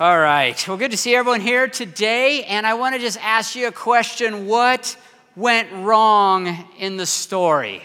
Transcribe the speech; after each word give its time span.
All 0.00 0.18
right. 0.18 0.66
Well, 0.66 0.76
good 0.76 0.90
to 0.90 0.96
see 0.96 1.14
everyone 1.14 1.40
here 1.40 1.68
today. 1.68 2.42
And 2.46 2.66
I 2.66 2.74
want 2.74 2.96
to 2.96 3.00
just 3.00 3.16
ask 3.22 3.54
you 3.54 3.68
a 3.68 3.72
question 3.72 4.48
What 4.48 4.96
went 5.36 5.70
wrong 5.70 6.68
in 6.80 6.96
the 6.96 7.06
story? 7.06 7.80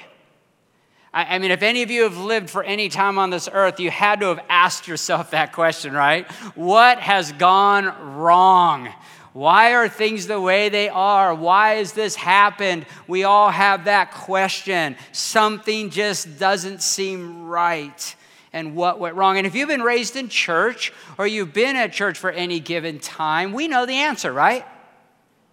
I, 1.14 1.36
I, 1.36 1.38
mean, 1.38 1.52
if 1.52 1.62
any 1.62 1.84
of 1.84 1.92
you 1.92 2.02
have 2.04 2.18
lived 2.18 2.50
for 2.50 2.64
any 2.64 2.90
time 2.90 3.20
on 3.20 3.30
this 3.30 3.48
earth, 3.54 3.80
you 3.80 3.92
had 3.92 4.22
to 4.22 4.26
have 4.26 4.44
asked 4.50 4.88
yourself 4.88 5.30
that 5.32 5.54
question, 5.54 5.94
right? 5.94 6.26
What 6.56 6.98
has 6.98 7.32
gone 7.34 8.18
wrong? 8.18 8.90
Why 9.34 9.76
are 9.76 9.88
things 9.88 10.26
the 10.26 10.42
way 10.42 10.70
they 10.70 10.90
are? 10.90 11.36
Why 11.36 11.76
has 11.76 11.94
this 11.94 12.16
happened? 12.16 12.88
We 13.08 13.24
all 13.24 13.52
have 13.52 13.86
that 13.86 14.10
question. 14.10 14.96
Something 15.12 15.92
just 15.92 16.40
doesn't 16.40 16.82
seem 16.82 17.46
right 17.46 18.16
and 18.54 18.76
what 18.76 19.00
went 19.00 19.16
wrong. 19.16 19.38
And 19.38 19.46
if 19.46 19.56
you've 19.56 19.70
been 19.70 19.82
raised 19.82 20.16
in 20.16 20.30
church 20.30 20.94
or 21.18 21.28
you've 21.28 21.54
been 21.54 21.76
at 21.76 21.94
church 21.94 22.18
for 22.18 22.32
any 22.32 22.60
given 22.60 23.00
time, 23.00 23.54
we 23.54 23.68
know 23.68 23.86
the 23.86 23.94
answer, 23.94 24.32
right? 24.32 24.66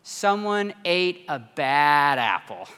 Someone 0.03 0.73
ate 0.85 1.25
a 1.29 1.39
bad 1.39 2.19
apple. 2.19 2.69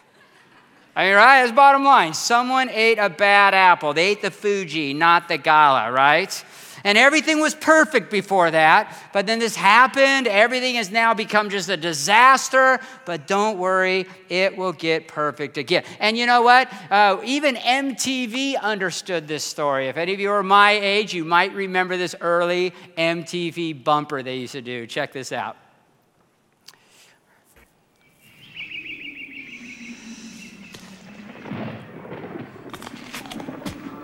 I 0.96 1.04
mean, 1.04 1.14
right? 1.14 1.42
That's 1.42 1.52
bottom 1.52 1.84
line. 1.84 2.12
Someone 2.14 2.70
ate 2.70 2.98
a 2.98 3.08
bad 3.08 3.54
apple. 3.54 3.94
They 3.94 4.08
ate 4.08 4.22
the 4.22 4.32
Fuji, 4.32 4.94
not 4.94 5.28
the 5.28 5.38
Gala, 5.38 5.92
right? 5.92 6.44
And 6.84 6.96
everything 6.96 7.40
was 7.40 7.54
perfect 7.54 8.10
before 8.10 8.50
that. 8.50 8.96
But 9.12 9.26
then 9.26 9.38
this 9.38 9.56
happened. 9.56 10.26
Everything 10.26 10.76
has 10.76 10.90
now 10.90 11.14
become 11.14 11.50
just 11.50 11.68
a 11.68 11.76
disaster. 11.76 12.80
But 13.04 13.26
don't 13.26 13.58
worry, 13.58 14.06
it 14.28 14.56
will 14.56 14.72
get 14.72 15.08
perfect 15.08 15.58
again. 15.58 15.84
And 16.00 16.16
you 16.16 16.26
know 16.26 16.42
what? 16.42 16.72
Uh, 16.90 17.20
even 17.24 17.56
MTV 17.56 18.60
understood 18.60 19.28
this 19.28 19.44
story. 19.44 19.88
If 19.88 19.96
any 19.96 20.14
of 20.14 20.20
you 20.20 20.30
are 20.30 20.42
my 20.42 20.72
age, 20.72 21.14
you 21.14 21.24
might 21.24 21.52
remember 21.54 21.96
this 21.96 22.14
early 22.20 22.72
MTV 22.96 23.84
bumper 23.84 24.22
they 24.22 24.36
used 24.36 24.52
to 24.52 24.62
do. 24.62 24.86
Check 24.86 25.12
this 25.12 25.32
out. 25.32 25.56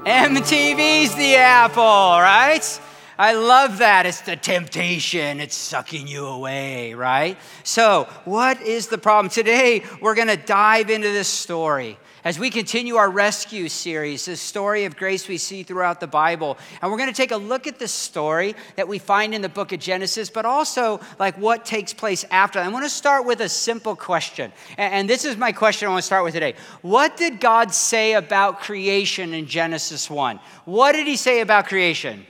MTV's 0.06 1.14
the 1.14 1.36
apple, 1.36 1.82
right? 1.82 2.80
I 3.18 3.32
love 3.32 3.78
that. 3.78 4.04
It's 4.04 4.20
the 4.20 4.36
temptation, 4.36 5.40
it's 5.40 5.56
sucking 5.56 6.06
you 6.06 6.26
away, 6.26 6.92
right? 6.92 7.38
So, 7.62 8.06
what 8.26 8.60
is 8.60 8.88
the 8.88 8.98
problem? 8.98 9.30
Today, 9.30 9.82
we're 10.02 10.14
going 10.14 10.28
to 10.28 10.36
dive 10.36 10.90
into 10.90 11.08
this 11.08 11.28
story 11.28 11.96
as 12.24 12.38
we 12.38 12.48
continue 12.48 12.96
our 12.96 13.10
rescue 13.10 13.68
series, 13.68 14.24
the 14.24 14.36
story 14.36 14.86
of 14.86 14.96
grace 14.96 15.28
we 15.28 15.36
see 15.36 15.62
throughout 15.62 16.00
the 16.00 16.06
Bible. 16.06 16.56
And 16.80 16.90
we're 16.90 16.96
going 16.96 17.10
to 17.10 17.14
take 17.14 17.32
a 17.32 17.36
look 17.36 17.66
at 17.66 17.78
the 17.78 17.86
story 17.86 18.54
that 18.76 18.88
we 18.88 18.98
find 18.98 19.34
in 19.34 19.42
the 19.42 19.48
book 19.48 19.72
of 19.72 19.80
Genesis, 19.80 20.30
but 20.30 20.46
also 20.46 21.00
like 21.18 21.36
what 21.36 21.66
takes 21.66 21.92
place 21.92 22.24
after. 22.30 22.58
I 22.58 22.68
want 22.68 22.86
to 22.86 22.90
start 22.90 23.26
with 23.26 23.40
a 23.40 23.48
simple 23.48 23.94
question. 23.94 24.52
And 24.78 25.08
this 25.08 25.26
is 25.26 25.36
my 25.36 25.52
question 25.52 25.86
I 25.86 25.90
want 25.90 26.02
to 26.02 26.06
start 26.06 26.24
with 26.24 26.32
today. 26.32 26.54
What 26.80 27.18
did 27.18 27.40
God 27.40 27.74
say 27.74 28.14
about 28.14 28.60
creation 28.60 29.34
in 29.34 29.46
Genesis 29.46 30.08
1? 30.08 30.40
What 30.64 30.92
did 30.92 31.06
he 31.06 31.16
say 31.16 31.40
about 31.40 31.66
creation? 31.66 32.24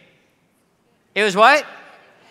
It 1.14 1.23
was 1.23 1.36
what? 1.36 1.64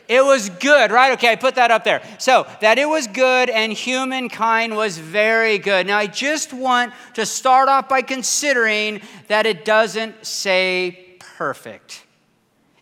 It 0.07 0.23
was 0.23 0.49
good, 0.49 0.91
right? 0.91 1.13
Okay, 1.13 1.31
I 1.31 1.35
put 1.35 1.55
that 1.55 1.71
up 1.71 1.83
there. 1.83 2.01
So, 2.19 2.45
that 2.59 2.77
it 2.77 2.87
was 2.87 3.07
good 3.07 3.49
and 3.49 3.71
humankind 3.71 4.75
was 4.75 4.97
very 4.97 5.57
good. 5.57 5.87
Now, 5.87 5.97
I 5.97 6.07
just 6.07 6.51
want 6.51 6.93
to 7.13 7.25
start 7.25 7.69
off 7.69 7.87
by 7.87 8.01
considering 8.01 9.01
that 9.27 9.45
it 9.45 9.63
doesn't 9.63 10.25
say 10.25 11.17
perfect. 11.19 12.03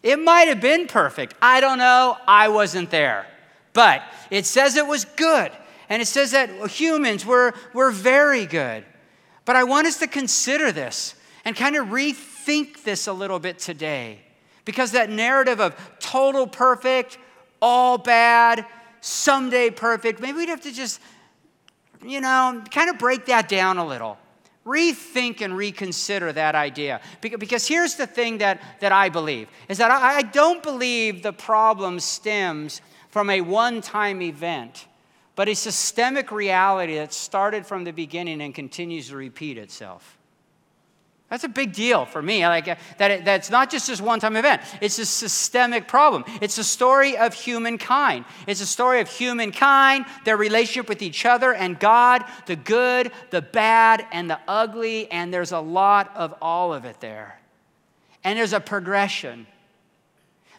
It 0.02 0.18
might 0.18 0.48
have 0.48 0.60
been 0.60 0.88
perfect. 0.88 1.36
I 1.42 1.62
don't 1.62 1.78
know. 1.78 2.18
I 2.28 2.48
wasn't 2.48 2.90
there. 2.90 3.28
But 3.74 4.02
it 4.32 4.46
says 4.46 4.76
it 4.76 4.88
was 4.88 5.06
good. 5.06 5.52
And 5.90 6.02
it 6.02 6.08
says 6.08 6.32
that 6.32 6.50
humans 6.70 7.26
were, 7.26 7.54
were 7.74 7.92
very 7.92 8.46
good. 8.46 8.84
But 9.46 9.56
I 9.56 9.64
want 9.64 9.88
us 9.88 10.00
to 10.00 10.08
consider 10.08 10.72
this 10.72 11.16
and 11.46 11.56
kind 11.56 11.76
of 11.76 11.88
rethink 11.88 12.84
this 12.84 13.08
a 13.08 13.14
little 13.14 13.40
bit 13.40 13.60
today. 13.60 14.20
Because 14.66 14.92
that 14.92 15.10
narrative 15.10 15.60
of 15.60 15.76
total 16.00 16.48
perfect, 16.48 17.18
all 17.62 17.98
bad, 17.98 18.66
someday 19.02 19.70
perfect, 19.70 20.20
maybe 20.20 20.38
we'd 20.38 20.50
have 20.50 20.62
to 20.62 20.72
just, 20.72 21.02
you 22.06 22.22
know, 22.22 22.64
kind 22.72 22.90
of 22.90 22.98
break 22.98 23.26
that 23.26 23.50
down 23.50 23.78
a 23.78 23.86
little. 23.86 24.18
Rethink 24.66 25.42
and 25.42 25.58
reconsider 25.58 26.32
that 26.34 26.54
idea. 26.54 27.02
Because 27.20 27.68
here's 27.68 27.96
the 27.96 28.06
thing 28.06 28.38
that, 28.40 28.62
that 28.80 28.92
I 28.92 29.10
believe 29.10 29.48
is 29.68 29.80
that 29.80 29.90
I 29.90 30.22
don't 30.22 30.62
believe 30.62 31.24
the 31.24 31.34
problem 31.34 32.00
stems 32.00 32.82
from 33.10 33.30
a 33.32 33.42
one 33.42 33.82
time 33.82 34.22
event, 34.22 34.88
but 35.36 35.50
a 35.50 35.56
systemic 35.56 36.32
reality 36.32 36.96
that 36.96 37.12
started 37.12 37.66
from 37.66 37.84
the 37.84 37.92
beginning 37.92 38.42
and 38.42 38.54
continues 38.54 39.10
to 39.10 39.16
repeat 39.16 39.58
itself. 39.58 40.18
That's 41.32 41.46
a 41.46 41.50
big 41.50 41.72
deal 41.72 42.04
for 42.04 42.22
me. 42.22 42.46
Like 42.46 42.68
uh, 42.68 42.76
that, 42.98 43.10
it, 43.10 43.26
that's 43.26 43.50
not 43.50 43.72
just 43.72 43.88
this 43.88 44.02
one-time 44.02 44.36
event. 44.36 44.62
It's 44.82 45.00
a 45.00 45.06
systemic 45.06 45.88
problem. 45.88 46.26
It's 46.42 46.58
a 46.58 46.64
story 46.64 47.18
of 47.18 47.34
humankind. 47.34 48.26
It's 48.48 48.60
a 48.60 48.66
story 48.66 49.00
of 49.00 49.08
humankind, 49.08 50.06
their 50.26 50.36
relationship 50.36 50.90
with 50.90 51.02
each 51.02 51.26
other 51.26 51.54
and 51.54 51.80
God, 51.80 52.26
the 52.48 52.58
good, 52.58 53.14
the 53.30 53.42
bad, 53.42 54.06
and 54.12 54.30
the 54.30 54.40
ugly. 54.46 55.10
And 55.10 55.34
there's 55.34 55.54
a 55.54 55.62
lot 55.62 56.12
of 56.18 56.36
all 56.42 56.74
of 56.74 56.84
it 56.84 57.00
there. 57.00 57.40
And 58.26 58.38
there's 58.38 58.52
a 58.52 58.60
progression. 58.60 59.48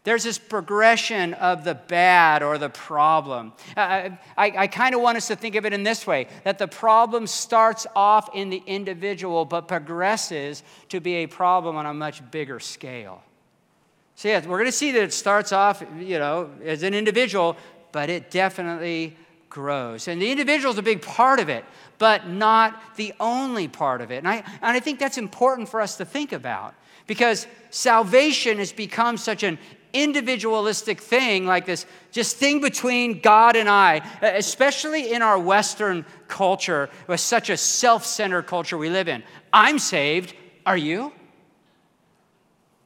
There's 0.04 0.24
this 0.24 0.38
progression 0.38 1.34
of 1.34 1.62
the 1.62 1.74
bad 1.74 2.42
or 2.42 2.58
the 2.58 2.68
problem. 2.68 3.52
Uh, 3.76 3.80
I, 3.80 4.18
I, 4.36 4.52
I 4.58 4.66
kind 4.66 4.96
of 4.96 5.00
want 5.00 5.16
us 5.16 5.28
to 5.28 5.36
think 5.36 5.54
of 5.54 5.64
it 5.64 5.72
in 5.72 5.84
this 5.84 6.06
way 6.06 6.26
that 6.42 6.58
the 6.58 6.66
problem 6.66 7.28
starts 7.28 7.86
off 7.94 8.28
in 8.34 8.50
the 8.50 8.62
individual, 8.66 9.44
but 9.44 9.68
progresses 9.68 10.64
to 10.88 11.00
be 11.00 11.16
a 11.16 11.26
problem 11.26 11.76
on 11.76 11.86
a 11.86 11.94
much 11.94 12.28
bigger 12.32 12.58
scale. 12.58 13.22
So, 14.16 14.28
yeah, 14.28 14.44
we're 14.46 14.58
going 14.58 14.66
to 14.66 14.72
see 14.72 14.90
that 14.90 15.02
it 15.02 15.12
starts 15.12 15.52
off, 15.52 15.84
you 15.98 16.18
know, 16.18 16.50
as 16.64 16.82
an 16.82 16.94
individual, 16.94 17.56
but 17.92 18.10
it 18.10 18.30
definitely 18.30 19.16
grows. 19.48 20.08
And 20.08 20.20
the 20.20 20.30
individual 20.30 20.72
is 20.72 20.78
a 20.78 20.82
big 20.82 21.02
part 21.02 21.38
of 21.38 21.48
it, 21.48 21.64
but 21.98 22.26
not 22.26 22.96
the 22.96 23.14
only 23.20 23.68
part 23.68 24.00
of 24.00 24.10
it. 24.10 24.16
And 24.16 24.28
I, 24.28 24.36
and 24.36 24.46
I 24.62 24.80
think 24.80 24.98
that's 24.98 25.18
important 25.18 25.68
for 25.68 25.80
us 25.80 25.96
to 25.98 26.04
think 26.04 26.32
about 26.32 26.74
because 27.06 27.46
salvation 27.70 28.58
has 28.58 28.72
become 28.72 29.16
such 29.16 29.42
an 29.42 29.58
individualistic 29.92 31.00
thing, 31.00 31.46
like 31.46 31.66
this 31.66 31.86
just 32.10 32.36
thing 32.36 32.60
between 32.60 33.20
God 33.20 33.56
and 33.56 33.68
I, 33.68 34.02
especially 34.22 35.12
in 35.12 35.22
our 35.22 35.38
Western 35.38 36.04
culture, 36.28 36.90
with 37.06 37.20
such 37.20 37.50
a 37.50 37.56
self 37.56 38.04
centered 38.04 38.46
culture 38.46 38.78
we 38.78 38.90
live 38.90 39.08
in. 39.08 39.22
I'm 39.52 39.78
saved. 39.78 40.34
Are 40.64 40.76
you? 40.76 41.12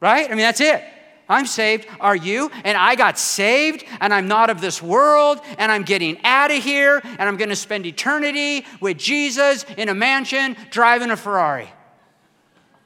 Right? 0.00 0.26
I 0.26 0.30
mean, 0.30 0.38
that's 0.38 0.60
it. 0.60 0.84
I'm 1.28 1.46
saved. 1.46 1.86
Are 2.00 2.14
you? 2.14 2.50
And 2.64 2.78
I 2.78 2.94
got 2.94 3.18
saved, 3.18 3.84
and 4.00 4.14
I'm 4.14 4.28
not 4.28 4.48
of 4.48 4.60
this 4.60 4.80
world, 4.80 5.40
and 5.58 5.72
I'm 5.72 5.82
getting 5.82 6.22
out 6.24 6.50
of 6.50 6.62
here, 6.62 7.00
and 7.02 7.22
I'm 7.22 7.36
going 7.36 7.48
to 7.48 7.56
spend 7.56 7.84
eternity 7.84 8.64
with 8.80 8.96
Jesus 8.96 9.64
in 9.76 9.88
a 9.88 9.94
mansion 9.94 10.56
driving 10.70 11.10
a 11.10 11.16
Ferrari. 11.16 11.68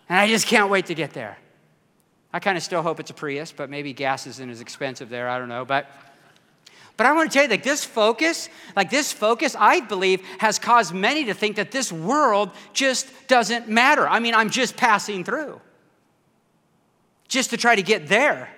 And 0.09 0.19
I 0.19 0.27
just 0.27 0.47
can't 0.47 0.71
wait 0.71 0.87
to 0.87 0.95
get 0.95 1.13
there. 1.13 1.39
I 2.33 2.39
kind 2.39 2.57
of 2.57 2.63
still 2.63 2.83
hope 2.83 3.01
it's 3.01 3.11
a 3.11 3.15
Prius, 3.15 3.53
but 3.53 3.71
maybe 3.71 3.93
gas 3.93 4.27
isn't 4.27 4.51
as 4.51 4.61
expensive 4.61 5.09
there. 5.09 5.29
I 5.29 5.39
don't 5.39 5.49
know. 5.49 5.65
But, 5.65 5.91
but 6.97 7.07
I 7.07 7.13
want 7.13 7.31
to 7.31 7.35
tell 7.35 7.45
you, 7.45 7.51
like 7.51 7.65
this 7.65 7.85
focus, 7.85 8.49
like 8.77 8.91
this 8.91 9.13
focus, 9.13 9.57
I 9.59 9.81
believe, 9.81 10.23
has 10.39 10.59
caused 10.59 10.95
many 10.95 11.25
to 11.25 11.35
think 11.35 11.57
that 11.57 11.73
this 11.73 11.93
world 11.93 12.51
just 12.73 13.09
doesn't 13.27 13.69
matter. 13.69 14.09
I 14.09 14.21
mean, 14.21 14.35
I'm 14.35 14.51
just 14.51 14.77
passing 14.77 15.25
through, 15.25 15.61
just 17.27 17.51
to 17.51 17.57
try 17.57 17.75
to 17.75 17.83
get 17.83 18.07
there. 18.07 18.49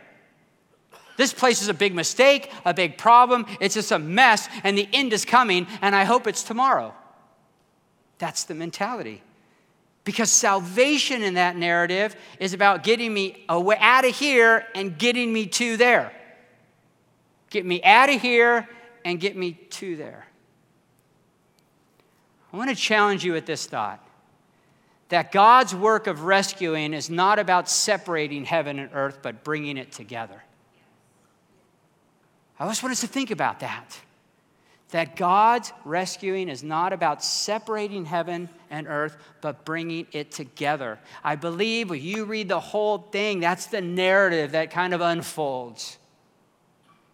This 1.16 1.32
place 1.32 1.62
is 1.62 1.68
a 1.68 1.74
big 1.74 1.94
mistake, 1.94 2.50
a 2.64 2.74
big 2.74 2.98
problem. 2.98 3.46
It's 3.60 3.74
just 3.74 3.92
a 3.92 3.98
mess, 3.98 4.48
and 4.64 4.76
the 4.76 4.88
end 4.92 5.12
is 5.12 5.24
coming, 5.24 5.66
and 5.80 5.94
I 5.94 6.04
hope 6.04 6.26
it's 6.26 6.42
tomorrow. 6.42 6.94
That's 8.18 8.44
the 8.44 8.54
mentality. 8.54 9.22
Because 10.04 10.30
salvation 10.30 11.22
in 11.22 11.34
that 11.34 11.56
narrative 11.56 12.16
is 12.40 12.54
about 12.54 12.82
getting 12.82 13.14
me 13.14 13.44
away, 13.48 13.76
out 13.78 14.04
of 14.04 14.16
here 14.16 14.66
and 14.74 14.98
getting 14.98 15.32
me 15.32 15.46
to 15.46 15.76
there. 15.76 16.12
Get 17.50 17.64
me 17.64 17.82
out 17.84 18.08
of 18.08 18.20
here 18.20 18.68
and 19.04 19.20
get 19.20 19.36
me 19.36 19.52
to 19.52 19.96
there. 19.96 20.26
I 22.52 22.56
want 22.56 22.70
to 22.70 22.76
challenge 22.76 23.24
you 23.24 23.32
with 23.32 23.46
this 23.46 23.66
thought 23.66 24.04
that 25.08 25.30
God's 25.30 25.74
work 25.74 26.06
of 26.06 26.24
rescuing 26.24 26.94
is 26.94 27.10
not 27.10 27.38
about 27.38 27.68
separating 27.68 28.46
heaven 28.46 28.78
and 28.78 28.90
earth, 28.94 29.18
but 29.20 29.44
bringing 29.44 29.76
it 29.76 29.92
together. 29.92 30.42
I 32.58 32.66
just 32.66 32.82
want 32.82 32.92
us 32.92 33.02
to 33.02 33.06
think 33.06 33.30
about 33.30 33.60
that 33.60 33.98
that 34.92 35.16
God's 35.16 35.72
rescuing 35.84 36.48
is 36.48 36.62
not 36.62 36.92
about 36.92 37.24
separating 37.24 38.04
heaven 38.04 38.48
and 38.70 38.86
earth, 38.86 39.16
but 39.40 39.64
bringing 39.64 40.06
it 40.12 40.30
together. 40.30 40.98
I 41.24 41.34
believe 41.34 41.90
when 41.90 42.00
you 42.00 42.24
read 42.24 42.48
the 42.48 42.60
whole 42.60 42.98
thing, 42.98 43.40
that's 43.40 43.66
the 43.66 43.80
narrative 43.80 44.52
that 44.52 44.70
kind 44.70 44.94
of 44.94 45.00
unfolds. 45.00 45.96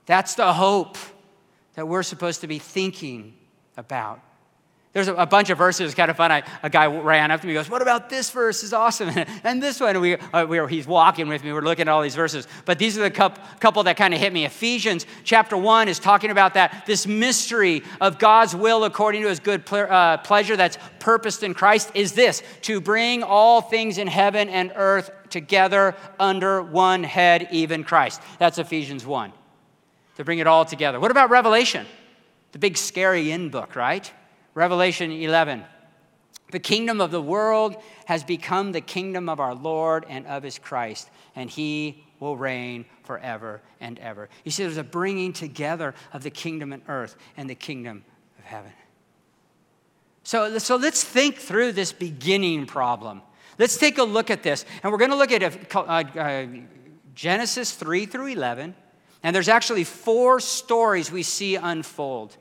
That's 0.07 0.35
the 0.35 0.53
hope 0.53 0.99
that 1.75 1.87
we're 1.87 2.03
supposed 2.03 2.41
to 2.41 2.49
be 2.49 2.59
thinking 2.59 3.35
about. 3.77 4.21
There's 4.99 5.07
a, 5.07 5.27
bunch 5.27 5.49
of 5.51 5.59
verses, 5.59 5.95
kind 5.95 6.11
of 6.11 6.17
fun. 6.17 6.33
I, 6.33 6.43
a 6.61 6.69
guy 6.69 6.87
ran 6.89 7.31
up 7.31 7.41
to 7.41 7.47
me 7.47 7.53
goes, 7.53 7.71
What 7.71 7.83
about 7.83 8.11
this 8.11 8.31
verse? 8.31 8.65
is 8.65 8.73
awesome. 8.73 9.11
and 9.45 9.63
this 9.63 9.79
one, 9.79 10.01
we, 10.01 10.17
uh, 10.17 10.45
we 10.45 10.59
were, 10.59 10.67
he's 10.67 10.89
walking 10.89 11.29
with 11.29 11.45
me. 11.45 11.53
We're 11.53 11.61
looking 11.61 11.83
at 11.83 11.89
all 11.89 12.03
these 12.03 12.17
verses. 12.17 12.49
But 12.65 12.81
these 12.81 12.99
are 12.99 13.03
the 13.03 13.11
couple, 13.13 13.85
that 13.85 13.97
kind 13.97 14.13
of 14.13 14.19
hit 14.19 14.33
me. 14.33 14.45
Ephesians 14.45 15.07
chapter 15.23 15.57
1 15.57 15.87
is 15.87 16.01
talking 16.01 16.33
about 16.33 16.55
that, 16.55 16.83
this 16.85 17.07
mystery 17.07 17.85
of 18.01 18.19
God's 18.19 18.57
will 18.57 18.83
according 18.83 19.23
to 19.23 19.29
his 19.29 19.39
good 19.39 19.65
ple- 19.65 19.87
uh, 19.89 20.17
pleasure 20.17 20.57
that's 20.57 20.79
purposed 20.99 21.45
in 21.45 21.55
Christ 21.55 21.93
is 21.95 22.15
this 22.15 22.43
to 22.63 22.81
bring 22.81 23.23
all 23.23 23.61
things 23.61 23.99
in 23.99 24.09
heaven 24.09 24.49
and 24.49 24.73
earth 24.75 25.13
together 25.31 25.95
under 26.19 26.61
one 26.61 27.05
head, 27.05 27.47
even 27.53 27.85
Christ. 27.85 28.21
That's 28.41 28.59
Ephesians 28.59 29.07
1 29.07 29.33
to 30.17 30.25
bring 30.25 30.41
it 30.41 30.49
all 30.49 30.65
together. 30.65 30.99
What 30.99 31.13
about 31.13 31.31
Revelation? 31.31 31.87
The 32.51 32.59
big 32.59 32.77
scary 32.77 33.31
in 33.31 33.51
book, 33.51 33.77
right? 33.77 34.13
Revelation 34.55 35.11
11. 35.13 35.65
The 36.51 36.59
kingdom 36.59 37.01
of 37.01 37.11
the 37.11 37.21
world 37.21 37.77
has 38.07 38.25
become 38.25 38.73
the 38.73 38.81
kingdom 38.81 39.29
of 39.29 39.39
our 39.39 39.55
Lord 39.55 40.07
and 40.09 40.27
of 40.27 40.43
his 40.43 40.59
Christ, 40.59 41.11
and 41.37 41.51
he 41.51 42.05
will 42.21 42.37
reign 42.37 42.87
forever 43.05 43.61
and 43.81 43.99
ever. 43.99 44.29
You 44.45 44.51
see, 44.51 44.63
there's 44.63 44.79
a 44.79 44.85
bringing 44.85 45.33
together 45.33 45.95
of 46.13 46.23
the 46.23 46.31
kingdom 46.31 46.73
and 46.73 46.83
earth 46.89 47.17
and 47.37 47.49
the 47.49 47.55
kingdom 47.55 48.05
of 48.39 48.45
heaven. 48.45 48.73
So, 50.23 50.59
so 50.59 50.77
let's 50.77 51.05
think 51.05 51.37
through 51.37 51.73
this 51.73 51.93
beginning 51.93 52.67
problem. 52.67 53.23
Let's 53.59 53.77
take 53.77 53.99
a 53.99 54.05
look 54.05 54.31
at 54.31 54.43
this. 54.43 54.65
And 54.83 54.93
we're 54.93 54.99
going 54.99 55.11
to 55.11 55.17
look 55.17 55.33
at 55.33 55.75
uh, 55.75 55.79
uh, 55.81 56.47
Genesis 57.15 57.73
3 57.73 58.07
through 58.07 58.27
11. 58.29 58.75
And 59.23 59.35
there's 59.35 59.49
actually 59.49 59.85
four 59.85 60.39
stories 60.41 61.11
we 61.11 61.23
see 61.23 61.57
unfold. 61.57 62.37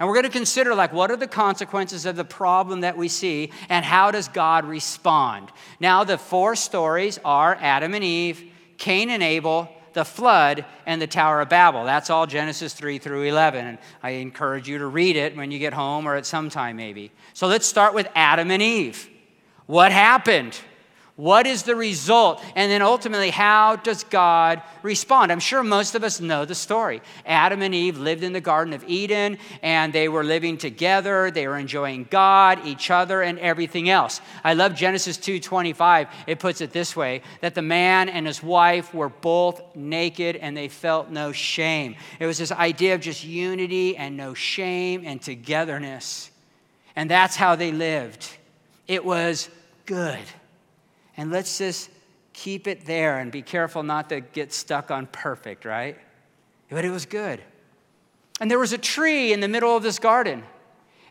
And 0.00 0.08
we're 0.08 0.14
going 0.14 0.24
to 0.24 0.30
consider 0.30 0.74
like 0.74 0.94
what 0.94 1.10
are 1.10 1.16
the 1.16 1.28
consequences 1.28 2.06
of 2.06 2.16
the 2.16 2.24
problem 2.24 2.80
that 2.80 2.96
we 2.96 3.06
see 3.06 3.52
and 3.68 3.84
how 3.84 4.10
does 4.10 4.28
God 4.28 4.64
respond? 4.64 5.52
Now 5.78 6.04
the 6.04 6.16
four 6.16 6.56
stories 6.56 7.20
are 7.22 7.54
Adam 7.60 7.92
and 7.92 8.02
Eve, 8.02 8.50
Cain 8.78 9.10
and 9.10 9.22
Abel, 9.22 9.70
the 9.92 10.06
flood, 10.06 10.64
and 10.86 11.02
the 11.02 11.06
Tower 11.06 11.42
of 11.42 11.50
Babel. 11.50 11.84
That's 11.84 12.08
all 12.08 12.26
Genesis 12.26 12.72
3 12.72 12.96
through 12.96 13.24
11. 13.24 13.66
And 13.66 13.78
I 14.02 14.10
encourage 14.10 14.66
you 14.68 14.78
to 14.78 14.86
read 14.86 15.16
it 15.16 15.36
when 15.36 15.50
you 15.50 15.58
get 15.58 15.74
home 15.74 16.08
or 16.08 16.16
at 16.16 16.24
some 16.24 16.48
time 16.48 16.76
maybe. 16.76 17.12
So 17.34 17.46
let's 17.46 17.66
start 17.66 17.92
with 17.92 18.08
Adam 18.14 18.50
and 18.50 18.62
Eve. 18.62 19.06
What 19.66 19.92
happened? 19.92 20.58
What 21.20 21.46
is 21.46 21.64
the 21.64 21.76
result? 21.76 22.42
And 22.56 22.72
then 22.72 22.80
ultimately, 22.80 23.28
how 23.28 23.76
does 23.76 24.04
God 24.04 24.62
respond? 24.82 25.30
I'm 25.30 25.38
sure 25.38 25.62
most 25.62 25.94
of 25.94 26.02
us 26.02 26.18
know 26.18 26.46
the 26.46 26.54
story. 26.54 27.02
Adam 27.26 27.60
and 27.60 27.74
Eve 27.74 27.98
lived 27.98 28.22
in 28.22 28.32
the 28.32 28.40
Garden 28.40 28.72
of 28.72 28.82
Eden 28.88 29.36
and 29.60 29.92
they 29.92 30.08
were 30.08 30.24
living 30.24 30.56
together. 30.56 31.30
They 31.30 31.46
were 31.46 31.58
enjoying 31.58 32.06
God, 32.08 32.64
each 32.64 32.90
other, 32.90 33.20
and 33.20 33.38
everything 33.38 33.90
else. 33.90 34.22
I 34.42 34.54
love 34.54 34.74
Genesis 34.74 35.18
2:25. 35.18 36.08
It 36.26 36.38
puts 36.38 36.62
it 36.62 36.72
this 36.72 36.96
way 36.96 37.20
that 37.42 37.54
the 37.54 37.60
man 37.60 38.08
and 38.08 38.26
his 38.26 38.42
wife 38.42 38.94
were 38.94 39.10
both 39.10 39.60
naked 39.76 40.36
and 40.36 40.56
they 40.56 40.68
felt 40.68 41.10
no 41.10 41.32
shame. 41.32 41.96
It 42.18 42.24
was 42.24 42.38
this 42.38 42.50
idea 42.50 42.94
of 42.94 43.02
just 43.02 43.24
unity 43.24 43.94
and 43.94 44.16
no 44.16 44.32
shame 44.32 45.02
and 45.04 45.20
togetherness. 45.20 46.30
And 46.96 47.10
that's 47.10 47.36
how 47.36 47.56
they 47.56 47.72
lived. 47.72 48.26
It 48.88 49.04
was 49.04 49.50
good. 49.84 50.24
And 51.20 51.30
let's 51.30 51.58
just 51.58 51.90
keep 52.32 52.66
it 52.66 52.86
there 52.86 53.18
and 53.18 53.30
be 53.30 53.42
careful 53.42 53.82
not 53.82 54.08
to 54.08 54.22
get 54.22 54.54
stuck 54.54 54.90
on 54.90 55.06
perfect, 55.06 55.66
right? 55.66 55.98
But 56.70 56.86
it 56.86 56.90
was 56.90 57.04
good. 57.04 57.42
And 58.40 58.50
there 58.50 58.58
was 58.58 58.72
a 58.72 58.78
tree 58.78 59.30
in 59.30 59.40
the 59.40 59.46
middle 59.46 59.76
of 59.76 59.82
this 59.82 59.98
garden. 59.98 60.44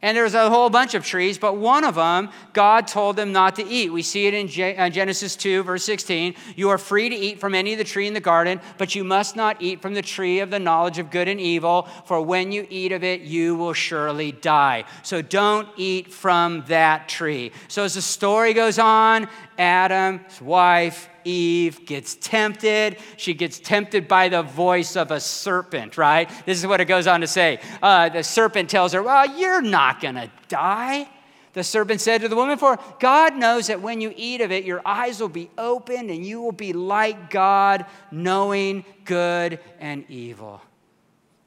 And 0.02 0.16
there's 0.16 0.34
a 0.34 0.50
whole 0.50 0.70
bunch 0.70 0.94
of 0.94 1.04
trees, 1.04 1.38
but 1.38 1.58
one 1.58 1.84
of 1.84 1.96
them, 1.96 2.30
God 2.54 2.88
told 2.88 3.18
them 3.18 3.34
not 3.34 3.58
to 3.58 3.68
eat. 3.68 3.92
We 3.92 4.02
see 4.02 4.28
it 4.28 4.34
in 4.34 4.80
uh, 4.80 4.90
Genesis 4.90 5.36
2, 5.36 5.64
verse 5.64 5.84
16. 5.84 6.36
You 6.56 6.70
are 6.70 6.78
free 6.78 7.10
to 7.10 7.16
eat 7.16 7.40
from 7.40 7.54
any 7.54 7.74
of 7.74 7.80
the 7.80 7.84
tree 7.84 8.08
in 8.08 8.14
the 8.14 8.22
garden, 8.22 8.62
but 8.78 8.96
you 8.96 9.04
must 9.04 9.36
not 9.36 9.62
eat 9.62 9.82
from 9.82 9.94
the 9.94 10.02
tree 10.02 10.40
of 10.40 10.52
the 10.52 10.60
knowledge 10.60 11.00
of 11.00 11.12
good 11.12 11.28
and 11.28 11.40
evil, 11.40 11.90
for 12.06 12.22
when 12.22 12.54
you 12.54 12.66
eat 12.70 12.94
of 12.94 13.04
it, 13.04 13.22
you 13.22 13.58
will 13.58 13.74
surely 13.74 14.32
die. 14.32 14.86
So 15.04 15.22
don't 15.22 15.68
eat 15.76 16.14
from 16.14 16.64
that 16.68 17.10
tree. 17.10 17.52
So 17.68 17.84
as 17.84 17.96
the 17.96 18.02
story 18.02 18.54
goes 18.54 18.80
on, 18.80 19.28
Adam's 19.58 20.42
wife 20.42 21.10
Eve 21.24 21.86
gets 21.86 22.16
tempted. 22.16 22.98
She 23.18 23.34
gets 23.34 23.60
tempted 23.60 24.08
by 24.08 24.30
the 24.30 24.42
voice 24.42 24.96
of 24.96 25.12
a 25.12 25.20
serpent, 25.20 25.98
right? 25.98 26.30
This 26.46 26.60
is 26.60 26.68
what 26.68 26.82
it 26.82 26.86
goes 26.86 27.08
on 27.08 27.22
to 27.22 27.28
say. 27.28 27.60
Uh, 27.82 28.10
the 28.10 28.24
serpent 28.24 28.70
tells 28.70 28.94
her, 28.94 29.04
Well, 29.04 29.38
you're 29.38 29.62
not 29.62 30.02
going 30.02 30.16
to 30.16 30.32
die. 30.48 31.10
The 31.54 31.64
serpent 31.64 32.00
said 32.00 32.22
to 32.22 32.28
the 32.28 32.36
woman, 32.36 32.58
For 32.58 32.78
God 33.00 33.36
knows 33.36 33.68
that 33.68 33.82
when 33.82 34.02
you 34.02 34.14
eat 34.16 34.42
of 34.42 34.52
it, 34.52 34.66
your 34.66 34.82
eyes 34.86 35.20
will 35.20 35.30
be 35.30 35.50
opened 35.58 36.10
and 36.12 36.26
you 36.26 36.42
will 36.42 36.52
be 36.52 36.74
like 36.74 37.30
God, 37.30 37.86
knowing 38.12 38.86
good 39.06 39.60
and 39.80 40.06
evil. 40.10 40.62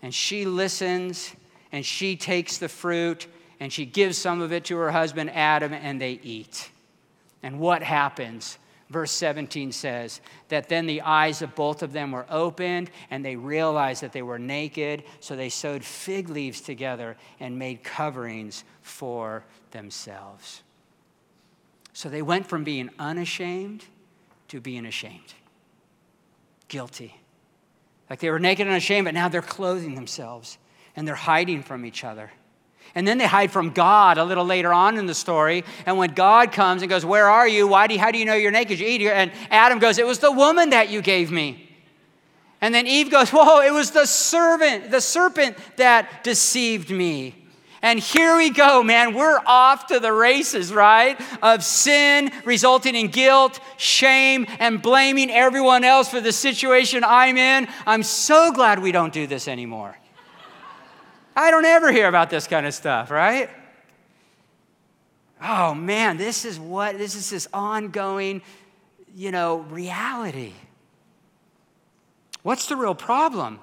And 0.03 0.13
she 0.13 0.45
listens 0.45 1.35
and 1.71 1.87
she 1.87 2.17
takes 2.17 2.59
the 2.59 2.69
fruit 2.69 3.27
and 3.61 3.73
she 3.73 3.87
gives 3.87 4.19
some 4.19 4.41
of 4.41 4.53
it 4.53 4.65
to 4.67 4.77
her 4.77 4.91
husband 4.91 5.31
Adam 5.31 5.73
and 5.73 6.01
they 6.01 6.19
eat. 6.23 6.71
And 7.43 7.61
what 7.61 7.83
happens? 7.83 8.59
Verse 8.93 9.11
17 9.13 9.73
says 9.73 10.21
that 10.49 10.69
then 10.69 10.87
the 10.87 11.03
eyes 11.03 11.43
of 11.43 11.55
both 11.55 11.83
of 11.83 11.93
them 11.93 12.13
were 12.13 12.27
opened 12.31 12.91
and 13.11 13.25
they 13.25 13.37
realized 13.37 14.03
that 14.03 14.13
they 14.13 14.23
were 14.23 14.39
naked. 14.39 15.05
So 15.21 15.35
they 15.35 15.49
sewed 15.49 15.85
fig 15.85 16.29
leaves 16.29 16.61
together 16.61 17.17
and 17.41 17.59
made 17.59 17.83
coverings 17.83 18.65
for 18.83 19.45
themselves. 19.71 20.63
So 21.93 22.09
they 22.09 22.23
went 22.23 22.47
from 22.47 22.65
being 22.65 22.91
unashamed 22.99 23.85
to 24.49 24.61
being 24.61 24.87
ashamed, 24.87 25.35
guilty. 26.69 27.19
Like 28.11 28.21
they 28.21 28.31
were 28.31 28.39
naked 28.39 28.67
and 28.67 28.77
ashamed, 28.77 29.07
but 29.07 29.15
now 29.15 29.29
they're 29.29 29.43
clothing 29.43 29.95
themselves 29.95 30.59
and 30.95 31.09
they're 31.09 31.15
hiding 31.15 31.63
from 31.63 31.87
each 31.87 32.05
other. 32.05 32.31
And 32.95 33.09
then 33.09 33.19
they 33.19 33.27
hide 33.27 33.51
from 33.51 33.71
God 33.71 34.19
a 34.19 34.25
little 34.25 34.45
later 34.45 34.73
on 34.73 34.99
in 34.99 35.07
the 35.07 35.15
story. 35.15 35.65
And 35.87 35.97
when 35.97 36.11
God 36.11 36.53
comes 36.53 36.83
and 36.83 36.91
goes, 36.91 37.05
Where 37.05 37.29
are 37.29 37.49
you? 37.49 37.67
Why 37.67 37.87
do 37.87 37.95
you, 37.95 38.01
how 38.01 38.11
do 38.11 38.19
you 38.19 38.25
know 38.25 38.35
you're 38.35 38.51
naked? 38.51 38.79
You 38.79 38.87
eat 38.87 39.03
And 39.03 39.33
Adam 39.51 39.79
goes, 39.79 39.99
It 39.99 40.07
was 40.07 40.19
the 40.19 40.33
woman 40.33 40.71
that 40.71 40.91
you 40.91 41.01
gave 41.01 41.31
me. 41.31 41.71
And 42.61 42.75
then 42.75 42.87
Eve 42.87 43.11
goes, 43.11 43.31
Whoa, 43.31 43.61
it 43.61 43.73
was 43.73 43.93
the 43.93 44.07
servant, 44.07 44.91
the 44.91 45.01
serpent 45.01 45.57
that 45.77 46.23
deceived 46.23 46.91
me. 46.91 47.35
And 47.85 47.99
here 47.99 48.37
we 48.37 48.51
go, 48.51 48.85
man. 48.85 49.13
We're 49.13 49.41
off 49.45 49.89
to 49.89 49.99
the 49.99 50.13
races, 50.13 50.73
right? 50.73 51.21
Of 51.43 51.65
sin 51.65 52.31
resulting 52.45 52.95
in 52.95 53.09
guilt, 53.09 53.59
shame, 53.77 54.47
and 54.61 54.81
blaming 54.81 55.31
everyone 55.31 55.83
else 55.83 56.09
for 56.09 56.21
the 56.21 56.31
situation 56.31 57.03
I'm 57.05 57.37
in. 57.37 57.67
I'm 57.85 58.05
so 58.05 58.53
glad 58.53 58.79
we 58.79 58.93
don't 58.93 59.13
do 59.13 59.27
this 59.27 59.49
anymore. 59.49 59.97
I 61.35 61.51
don't 61.51 61.65
ever 61.65 61.91
hear 61.91 62.09
about 62.09 62.31
this 62.31 62.47
kind 62.47 62.67
of 62.67 62.75
stuff, 62.75 63.11
right? 63.11 63.49
Oh 65.43 65.75
man, 65.75 66.17
this 66.17 66.45
is 66.45 66.59
what, 66.59 66.99
this 66.99 67.15
is 67.15 67.31
this 67.31 67.49
ongoing, 67.53 68.43
you 69.15 69.31
know, 69.31 69.59
reality. 69.59 70.53
What's 72.43 72.67
the 72.67 72.77
real 72.77 72.95
problem? 72.95 73.61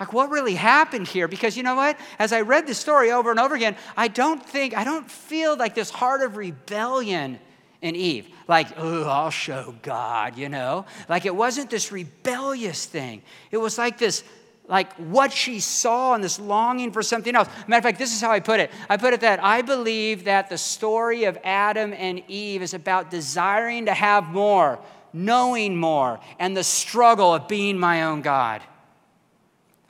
Like, 0.00 0.12
what 0.12 0.30
really 0.30 0.54
happened 0.54 1.06
here? 1.06 1.28
Because 1.28 1.56
you 1.56 1.62
know 1.62 1.76
what? 1.76 1.98
As 2.18 2.32
I 2.32 2.40
read 2.40 2.66
the 2.66 2.74
story 2.74 3.12
over 3.12 3.30
and 3.30 3.38
over 3.38 3.54
again, 3.54 3.76
I 3.96 4.08
don't 4.08 4.44
think, 4.44 4.76
I 4.76 4.82
don't 4.82 5.08
feel 5.08 5.56
like 5.56 5.74
this 5.74 5.90
heart 5.90 6.22
of 6.22 6.36
rebellion 6.36 7.38
in 7.80 7.94
Eve. 7.94 8.28
Like, 8.48 8.68
oh, 8.76 9.04
I'll 9.04 9.30
show 9.30 9.74
God, 9.82 10.36
you 10.36 10.48
know? 10.48 10.86
Like, 11.08 11.26
it 11.26 11.34
wasn't 11.34 11.70
this 11.70 11.92
rebellious 11.92 12.86
thing. 12.86 13.22
It 13.52 13.58
was 13.58 13.78
like 13.78 13.98
this 13.98 14.24
like 14.66 14.92
what 14.94 15.32
she 15.32 15.60
saw 15.60 16.14
and 16.14 16.24
this 16.24 16.38
longing 16.40 16.90
for 16.90 17.02
something 17.02 17.34
else. 17.34 17.48
Matter 17.66 17.78
of 17.78 17.84
fact, 17.84 17.98
this 17.98 18.14
is 18.14 18.20
how 18.20 18.30
I 18.30 18.40
put 18.40 18.60
it. 18.60 18.70
I 18.88 18.96
put 18.96 19.12
it 19.12 19.20
that 19.20 19.42
I 19.42 19.62
believe 19.62 20.24
that 20.24 20.48
the 20.48 20.58
story 20.58 21.24
of 21.24 21.38
Adam 21.44 21.92
and 21.92 22.22
Eve 22.28 22.62
is 22.62 22.72
about 22.72 23.10
desiring 23.10 23.86
to 23.86 23.94
have 23.94 24.28
more, 24.28 24.78
knowing 25.12 25.76
more, 25.76 26.18
and 26.38 26.56
the 26.56 26.64
struggle 26.64 27.34
of 27.34 27.46
being 27.46 27.78
my 27.78 28.04
own 28.04 28.22
God. 28.22 28.62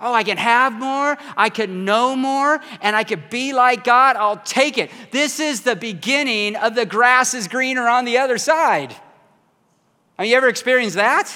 Oh, 0.00 0.12
I 0.12 0.24
can 0.24 0.38
have 0.38 0.72
more, 0.72 1.16
I 1.36 1.50
can 1.50 1.84
know 1.84 2.16
more, 2.16 2.60
and 2.82 2.96
I 2.96 3.04
can 3.04 3.22
be 3.30 3.52
like 3.52 3.84
God. 3.84 4.16
I'll 4.16 4.38
take 4.38 4.76
it. 4.76 4.90
This 5.12 5.38
is 5.38 5.60
the 5.60 5.76
beginning 5.76 6.56
of 6.56 6.74
the 6.74 6.84
grass 6.84 7.32
is 7.32 7.46
greener 7.46 7.88
on 7.88 8.04
the 8.04 8.18
other 8.18 8.36
side. 8.36 8.94
Have 10.18 10.26
you 10.26 10.36
ever 10.36 10.48
experienced 10.48 10.96
that? 10.96 11.32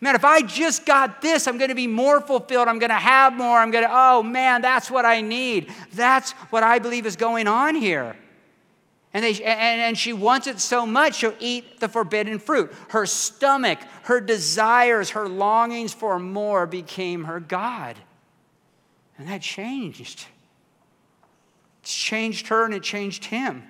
Man, 0.00 0.14
if 0.14 0.24
I 0.24 0.40
just 0.40 0.86
got 0.86 1.20
this, 1.20 1.46
I'm 1.46 1.58
going 1.58 1.68
to 1.68 1.74
be 1.74 1.86
more 1.86 2.20
fulfilled. 2.20 2.68
I'm 2.68 2.78
going 2.78 2.90
to 2.90 2.96
have 2.96 3.34
more. 3.34 3.58
I'm 3.58 3.70
going 3.70 3.84
to, 3.84 3.90
oh 3.92 4.22
man, 4.22 4.62
that's 4.62 4.90
what 4.90 5.04
I 5.04 5.20
need. 5.20 5.70
That's 5.92 6.32
what 6.50 6.62
I 6.62 6.78
believe 6.78 7.04
is 7.04 7.16
going 7.16 7.46
on 7.46 7.74
here. 7.74 8.16
And, 9.12 9.24
they, 9.24 9.32
and, 9.42 9.80
and 9.80 9.98
she 9.98 10.12
wants 10.12 10.46
it 10.46 10.60
so 10.60 10.86
much, 10.86 11.16
she'll 11.16 11.34
eat 11.40 11.80
the 11.80 11.88
forbidden 11.88 12.38
fruit. 12.38 12.72
Her 12.90 13.06
stomach, 13.06 13.80
her 14.04 14.20
desires, 14.20 15.10
her 15.10 15.28
longings 15.28 15.92
for 15.92 16.18
more 16.18 16.66
became 16.66 17.24
her 17.24 17.40
God. 17.40 17.96
And 19.18 19.28
that 19.28 19.42
changed. 19.42 20.26
It's 21.82 21.94
changed 21.94 22.48
her 22.48 22.64
and 22.64 22.72
it 22.72 22.82
changed 22.82 23.26
him. 23.26 23.64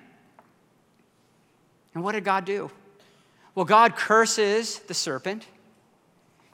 And 1.93 2.03
what 2.03 2.13
did 2.13 2.23
God 2.23 2.45
do? 2.45 2.71
Well, 3.55 3.65
God 3.65 3.95
curses 3.95 4.79
the 4.79 4.93
serpent. 4.93 5.45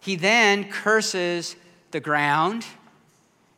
He 0.08 0.16
then 0.16 0.70
curses 0.70 1.58
the 1.92 2.00
ground. 2.00 2.66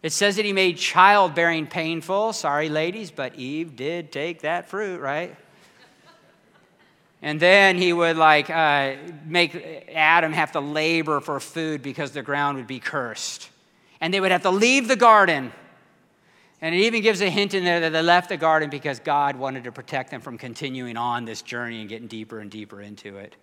It 0.02 0.12
says 0.12 0.38
that 0.38 0.46
he 0.46 0.52
made 0.52 0.78
childbearing 0.78 1.68
painful. 1.68 2.34
Sorry, 2.34 2.70
ladies, 2.70 3.12
but 3.12 3.36
Eve 3.36 3.76
did 3.76 4.12
take 4.12 4.42
that 4.42 4.68
fruit, 4.68 5.00
right? 5.00 5.36
And 7.22 7.40
then 7.40 7.78
he 7.78 7.94
would 7.94 8.18
like 8.18 8.50
uh, 8.50 8.96
make 9.26 9.92
Adam 9.94 10.34
have 10.34 10.54
to 10.54 10.60
labor 10.60 11.20
for 11.20 11.40
food 11.40 11.84
because 11.84 12.14
the 12.14 12.24
ground 12.24 12.58
would 12.58 12.66
be 12.66 12.80
cursed. 12.80 13.52
And 14.02 14.12
they 14.12 14.20
would 14.20 14.32
have 14.32 14.42
to 14.42 14.50
leave 14.50 14.88
the 14.88 14.96
garden. 14.96 15.52
And 16.62 16.74
it 16.74 16.80
even 16.80 17.04
gives 17.04 17.22
a 17.22 17.30
hint 17.30 17.54
in 17.54 17.64
there 17.64 17.82
that 17.82 17.92
they 17.92 18.02
left 18.02 18.30
the 18.30 18.38
garden 18.38 18.72
because 18.72 19.00
God 19.00 19.36
wanted 19.36 19.66
to 19.66 19.72
protect 19.72 20.10
them 20.10 20.20
from 20.20 20.40
continuing 20.40 20.98
on 20.98 21.26
this 21.26 21.44
journey 21.44 21.82
and 21.82 21.88
getting 21.88 22.08
deeper 22.08 22.40
and 22.40 22.50
deeper 22.50 22.82
into 22.82 23.18
it. 23.18 23.36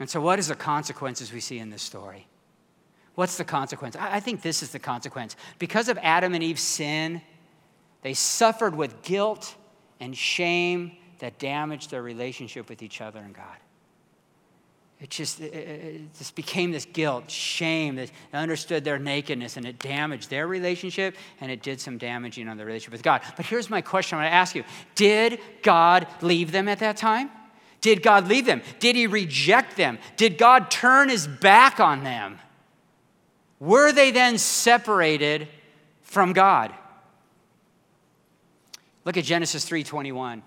And 0.00 0.08
so, 0.08 0.20
what 0.20 0.38
is 0.38 0.48
the 0.48 0.54
consequences 0.54 1.32
we 1.32 1.40
see 1.40 1.58
in 1.58 1.70
this 1.70 1.82
story? 1.82 2.26
What's 3.14 3.36
the 3.36 3.44
consequence? 3.44 3.96
I 3.98 4.20
think 4.20 4.42
this 4.42 4.62
is 4.62 4.70
the 4.70 4.78
consequence. 4.78 5.34
Because 5.58 5.88
of 5.88 5.98
Adam 6.02 6.34
and 6.34 6.42
Eve's 6.42 6.62
sin, 6.62 7.20
they 8.02 8.14
suffered 8.14 8.76
with 8.76 9.02
guilt 9.02 9.56
and 9.98 10.16
shame 10.16 10.92
that 11.18 11.40
damaged 11.40 11.90
their 11.90 12.02
relationship 12.02 12.68
with 12.68 12.80
each 12.80 13.00
other 13.00 13.18
and 13.18 13.34
God. 13.34 13.56
It 15.00 15.10
just, 15.10 15.40
it, 15.40 16.12
just 16.16 16.34
became 16.34 16.72
this 16.72 16.84
guilt, 16.84 17.30
shame 17.30 17.96
that 17.96 18.10
understood 18.32 18.84
their 18.84 18.98
nakedness 18.98 19.56
and 19.56 19.64
it 19.64 19.78
damaged 19.78 20.28
their 20.28 20.48
relationship 20.48 21.14
and 21.40 21.52
it 21.52 21.62
did 21.62 21.80
some 21.80 21.98
damaging 21.98 22.48
on 22.48 22.56
the 22.56 22.64
relationship 22.64 22.92
with 22.92 23.02
God. 23.02 23.22
But 23.36 23.46
here's 23.46 23.70
my 23.70 23.80
question 23.80 24.18
I 24.18 24.22
want 24.22 24.32
to 24.32 24.34
ask 24.34 24.54
you 24.56 24.64
Did 24.96 25.38
God 25.62 26.06
leave 26.20 26.50
them 26.50 26.68
at 26.68 26.80
that 26.80 26.96
time? 26.96 27.30
Did 27.80 28.02
God 28.02 28.28
leave 28.28 28.46
them? 28.46 28.62
Did 28.80 28.96
he 28.96 29.06
reject 29.06 29.76
them? 29.76 29.98
Did 30.16 30.38
God 30.38 30.70
turn 30.70 31.08
his 31.08 31.26
back 31.26 31.78
on 31.80 32.02
them? 32.02 32.38
Were 33.60 33.92
they 33.92 34.10
then 34.10 34.38
separated 34.38 35.48
from 36.02 36.32
God? 36.32 36.72
Look 39.04 39.16
at 39.16 39.24
Genesis 39.24 39.64
3:21. 39.64 40.42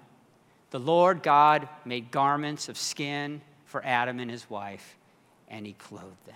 The 0.72 0.80
Lord 0.80 1.24
God 1.24 1.68
made 1.84 2.12
garments 2.12 2.70
of 2.70 2.78
skin 2.78 3.42
for 3.66 3.84
Adam 3.86 4.20
and 4.20 4.32
his 4.32 4.50
wife, 4.50 4.98
and 5.50 5.66
he 5.66 5.74
clothed 5.74 6.26
them. 6.26 6.36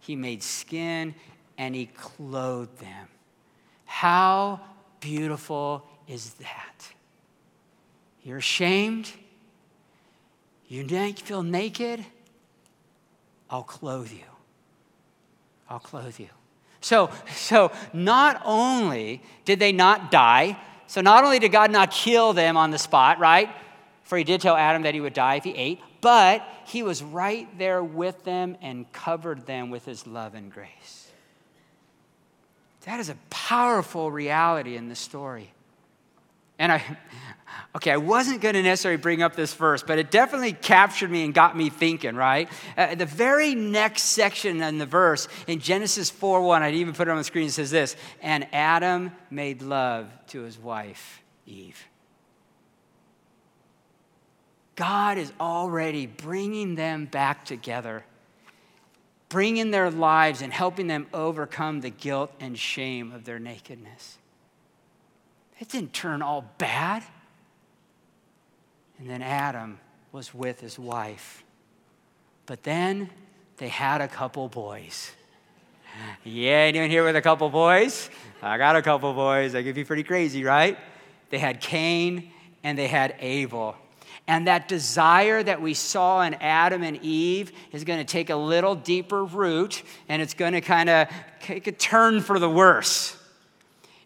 He 0.00 0.16
made 0.16 0.42
skin 0.42 1.14
and 1.58 1.74
he 1.74 1.86
clothed 1.86 2.78
them. 2.78 3.08
How 3.84 4.60
beautiful 5.00 5.86
is 6.06 6.34
that? 6.34 6.92
You're 8.22 8.38
ashamed? 8.38 9.12
You 10.68 10.86
feel 11.14 11.42
naked? 11.42 12.04
I'll 13.48 13.62
clothe 13.62 14.10
you. 14.10 14.24
I'll 15.68 15.78
clothe 15.78 16.18
you. 16.18 16.28
So, 16.80 17.10
so 17.34 17.72
not 17.92 18.40
only 18.44 19.22
did 19.44 19.58
they 19.58 19.72
not 19.72 20.10
die, 20.10 20.58
so 20.86 21.00
not 21.00 21.24
only 21.24 21.38
did 21.38 21.50
God 21.52 21.70
not 21.70 21.90
kill 21.90 22.32
them 22.32 22.56
on 22.56 22.70
the 22.70 22.78
spot, 22.78 23.18
right? 23.18 23.50
For 24.04 24.16
he 24.16 24.24
did 24.24 24.40
tell 24.40 24.56
Adam 24.56 24.82
that 24.82 24.94
he 24.94 25.00
would 25.00 25.14
die 25.14 25.36
if 25.36 25.44
he 25.44 25.54
ate, 25.54 25.80
but 26.00 26.46
he 26.64 26.82
was 26.82 27.02
right 27.02 27.48
there 27.58 27.82
with 27.82 28.22
them 28.24 28.56
and 28.62 28.90
covered 28.92 29.46
them 29.46 29.70
with 29.70 29.84
his 29.84 30.06
love 30.06 30.34
and 30.34 30.52
grace. 30.52 31.10
That 32.82 33.00
is 33.00 33.08
a 33.08 33.16
powerful 33.30 34.12
reality 34.12 34.76
in 34.76 34.88
the 34.88 34.94
story. 34.94 35.50
And 36.58 36.72
I, 36.72 36.82
okay, 37.76 37.90
I 37.90 37.98
wasn't 37.98 38.40
going 38.40 38.54
to 38.54 38.62
necessarily 38.62 39.00
bring 39.00 39.22
up 39.22 39.36
this 39.36 39.52
verse, 39.54 39.82
but 39.82 39.98
it 39.98 40.10
definitely 40.10 40.52
captured 40.52 41.10
me 41.10 41.24
and 41.24 41.34
got 41.34 41.56
me 41.56 41.68
thinking, 41.68 42.16
right? 42.16 42.48
Uh, 42.76 42.94
the 42.94 43.06
very 43.06 43.54
next 43.54 44.04
section 44.04 44.62
in 44.62 44.78
the 44.78 44.86
verse, 44.86 45.28
in 45.46 45.60
Genesis 45.60 46.10
4 46.10 46.42
1, 46.42 46.62
I'd 46.62 46.74
even 46.74 46.94
put 46.94 47.08
it 47.08 47.10
on 47.10 47.18
the 47.18 47.24
screen, 47.24 47.48
it 47.48 47.52
says 47.52 47.70
this 47.70 47.96
And 48.22 48.46
Adam 48.52 49.12
made 49.30 49.62
love 49.62 50.08
to 50.28 50.42
his 50.42 50.58
wife, 50.58 51.22
Eve. 51.46 51.86
God 54.74 55.16
is 55.16 55.32
already 55.40 56.06
bringing 56.06 56.74
them 56.74 57.06
back 57.06 57.46
together, 57.46 58.04
bringing 59.30 59.70
their 59.70 59.90
lives 59.90 60.42
and 60.42 60.52
helping 60.52 60.86
them 60.86 61.06
overcome 61.14 61.80
the 61.80 61.90
guilt 61.90 62.30
and 62.40 62.58
shame 62.58 63.10
of 63.12 63.24
their 63.24 63.38
nakedness. 63.38 64.18
It 65.58 65.68
didn't 65.68 65.92
turn 65.92 66.22
all 66.22 66.44
bad. 66.58 67.02
And 68.98 69.08
then 69.08 69.22
Adam 69.22 69.78
was 70.12 70.34
with 70.34 70.60
his 70.60 70.78
wife. 70.78 71.44
But 72.46 72.62
then 72.62 73.10
they 73.56 73.68
had 73.68 74.00
a 74.00 74.08
couple 74.08 74.48
boys. 74.48 75.12
Yeah, 76.24 76.68
anyone 76.68 76.90
here 76.90 77.04
with 77.04 77.16
a 77.16 77.22
couple 77.22 77.48
boys? 77.48 78.10
I 78.42 78.58
got 78.58 78.76
a 78.76 78.82
couple 78.82 79.12
boys. 79.14 79.52
That 79.52 79.64
could 79.64 79.74
be 79.74 79.84
pretty 79.84 80.02
crazy, 80.02 80.44
right? 80.44 80.78
They 81.30 81.38
had 81.38 81.60
Cain 81.60 82.30
and 82.62 82.78
they 82.78 82.86
had 82.86 83.14
Abel. 83.20 83.76
And 84.28 84.46
that 84.46 84.68
desire 84.68 85.42
that 85.42 85.62
we 85.62 85.72
saw 85.72 86.22
in 86.22 86.34
Adam 86.34 86.82
and 86.82 86.98
Eve 87.02 87.52
is 87.72 87.84
going 87.84 87.98
to 87.98 88.04
take 88.04 88.28
a 88.28 88.36
little 88.36 88.74
deeper 88.74 89.24
root 89.24 89.82
and 90.08 90.20
it's 90.20 90.34
going 90.34 90.52
to 90.52 90.60
kind 90.60 90.90
of 90.90 91.08
take 91.40 91.66
a 91.66 91.72
turn 91.72 92.20
for 92.20 92.38
the 92.38 92.50
worse. 92.50 93.16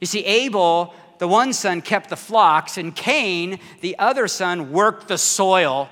You 0.01 0.07
see, 0.07 0.25
Abel 0.25 0.95
the 1.21 1.29
one 1.29 1.53
son 1.53 1.83
kept 1.83 2.09
the 2.09 2.17
flocks, 2.17 2.79
and 2.79 2.97
Cain, 2.97 3.61
the 3.83 3.99
other 3.99 4.27
son, 4.27 4.73
worked 4.73 5.07
the 5.07 5.19
soil, 5.19 5.91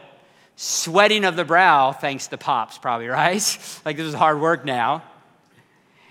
sweating 0.56 1.26
of 1.26 1.36
the 1.36 1.44
brow, 1.44 1.92
thanks 1.92 2.28
to 2.28 2.38
Pops, 2.38 2.78
probably, 2.78 3.08
right? 3.08 3.80
like 3.84 3.98
this 3.98 4.06
is 4.06 4.14
hard 4.14 4.40
work 4.40 4.64
now. 4.64 5.04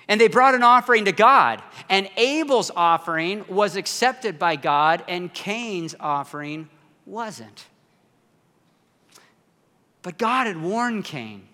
And 0.07 0.21
they 0.21 0.27
brought 0.27 0.53
an 0.53 0.61
offering 0.61 1.05
to 1.05 1.11
God, 1.11 1.63
and 1.89 2.07
Abel's 2.15 2.69
offering 2.75 3.43
was 3.47 3.75
accepted 3.75 4.37
by 4.37 4.55
God, 4.55 5.03
and 5.07 5.33
Cain's 5.33 5.95
offering 5.99 6.69
wasn't. 7.07 7.65
But 10.03 10.19
God 10.19 10.45
had 10.45 10.61
warned 10.61 11.05
Cain 11.05 11.47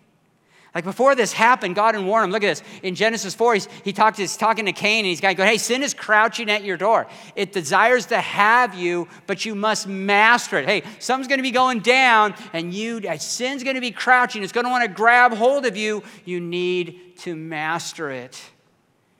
like 0.73 0.85
before 0.85 1.13
this 1.13 1.33
happened, 1.33 1.75
God 1.75 1.93
had 1.93 2.03
warned 2.03 2.25
him. 2.25 2.31
Look 2.31 2.43
at 2.43 2.47
this. 2.47 2.63
In 2.81 2.95
Genesis 2.95 3.35
4, 3.35 3.53
he's, 3.53 3.67
he 3.83 3.93
talked, 3.93 4.17
he's 4.17 4.35
talking 4.35 4.65
to 4.65 4.71
Cain 4.71 4.99
and 4.99 5.07
he's 5.07 5.21
going, 5.21 5.35
go, 5.35 5.45
Hey, 5.45 5.59
sin 5.59 5.83
is 5.83 5.93
crouching 5.93 6.49
at 6.49 6.63
your 6.63 6.77
door. 6.77 7.05
It 7.35 7.51
desires 7.51 8.07
to 8.07 8.19
have 8.19 8.73
you, 8.73 9.07
but 9.27 9.45
you 9.45 9.53
must 9.53 9.87
master 9.87 10.57
it. 10.57 10.65
Hey, 10.65 10.81
something's 10.97 11.27
going 11.27 11.37
to 11.37 11.43
be 11.43 11.51
going 11.51 11.79
down 11.79 12.33
and 12.53 12.73
you, 12.73 13.01
sin's 13.19 13.63
going 13.63 13.75
to 13.75 13.81
be 13.81 13.91
crouching. 13.91 14.41
It's 14.41 14.51
going 14.51 14.65
to 14.65 14.71
want 14.71 14.83
to 14.83 14.89
grab 14.89 15.33
hold 15.33 15.67
of 15.67 15.77
you. 15.77 16.01
You 16.25 16.39
need 16.39 17.17
to 17.19 17.35
master 17.35 18.09
it. 18.09 18.41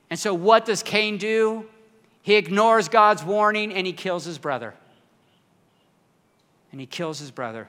And 0.09 0.19
so 0.19 0.33
what 0.33 0.65
does 0.65 0.81
Cain 0.81 1.17
do? 1.17 1.67
He 2.23 2.35
ignores 2.35 2.89
God's 2.89 3.23
warning 3.23 3.71
and 3.73 3.85
he 3.85 3.93
kills 3.93 4.25
his 4.25 4.39
brother. 4.39 4.73
And 6.71 6.81
he 6.81 6.87
kills 6.87 7.19
his 7.19 7.29
brother. 7.29 7.67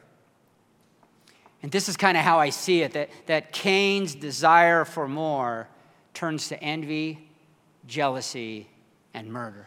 And 1.64 1.72
this 1.72 1.88
is 1.88 1.96
kind 1.96 2.18
of 2.18 2.22
how 2.22 2.38
I 2.38 2.50
see 2.50 2.82
it 2.82 2.92
that, 2.92 3.08
that 3.24 3.50
Cain's 3.50 4.14
desire 4.14 4.84
for 4.84 5.08
more 5.08 5.66
turns 6.12 6.48
to 6.48 6.62
envy, 6.62 7.26
jealousy, 7.86 8.68
and 9.14 9.32
murder. 9.32 9.66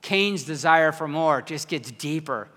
Cain's 0.00 0.44
desire 0.44 0.90
for 0.90 1.06
more 1.06 1.42
just 1.42 1.68
gets 1.68 1.90
deeper. 1.90 2.48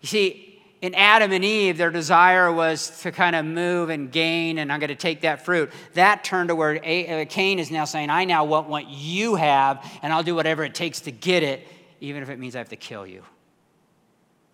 You 0.00 0.08
see, 0.08 0.64
in 0.80 0.96
Adam 0.96 1.30
and 1.30 1.44
Eve, 1.44 1.78
their 1.78 1.92
desire 1.92 2.52
was 2.52 3.02
to 3.02 3.12
kind 3.12 3.36
of 3.36 3.44
move 3.44 3.88
and 3.90 4.10
gain, 4.10 4.58
and 4.58 4.72
I'm 4.72 4.80
going 4.80 4.88
to 4.88 4.96
take 4.96 5.20
that 5.20 5.44
fruit. 5.44 5.70
That 5.94 6.24
turned 6.24 6.48
to 6.48 6.56
where 6.56 6.74
uh, 6.74 7.24
Cain 7.28 7.60
is 7.60 7.70
now 7.70 7.84
saying, 7.84 8.10
I 8.10 8.24
now 8.24 8.44
want 8.44 8.68
what 8.68 8.88
you 8.88 9.36
have, 9.36 9.88
and 10.02 10.12
I'll 10.12 10.24
do 10.24 10.34
whatever 10.34 10.64
it 10.64 10.74
takes 10.74 11.02
to 11.02 11.12
get 11.12 11.44
it, 11.44 11.68
even 12.00 12.20
if 12.24 12.30
it 12.30 12.40
means 12.40 12.56
I 12.56 12.58
have 12.58 12.70
to 12.70 12.76
kill 12.76 13.06
you. 13.06 13.22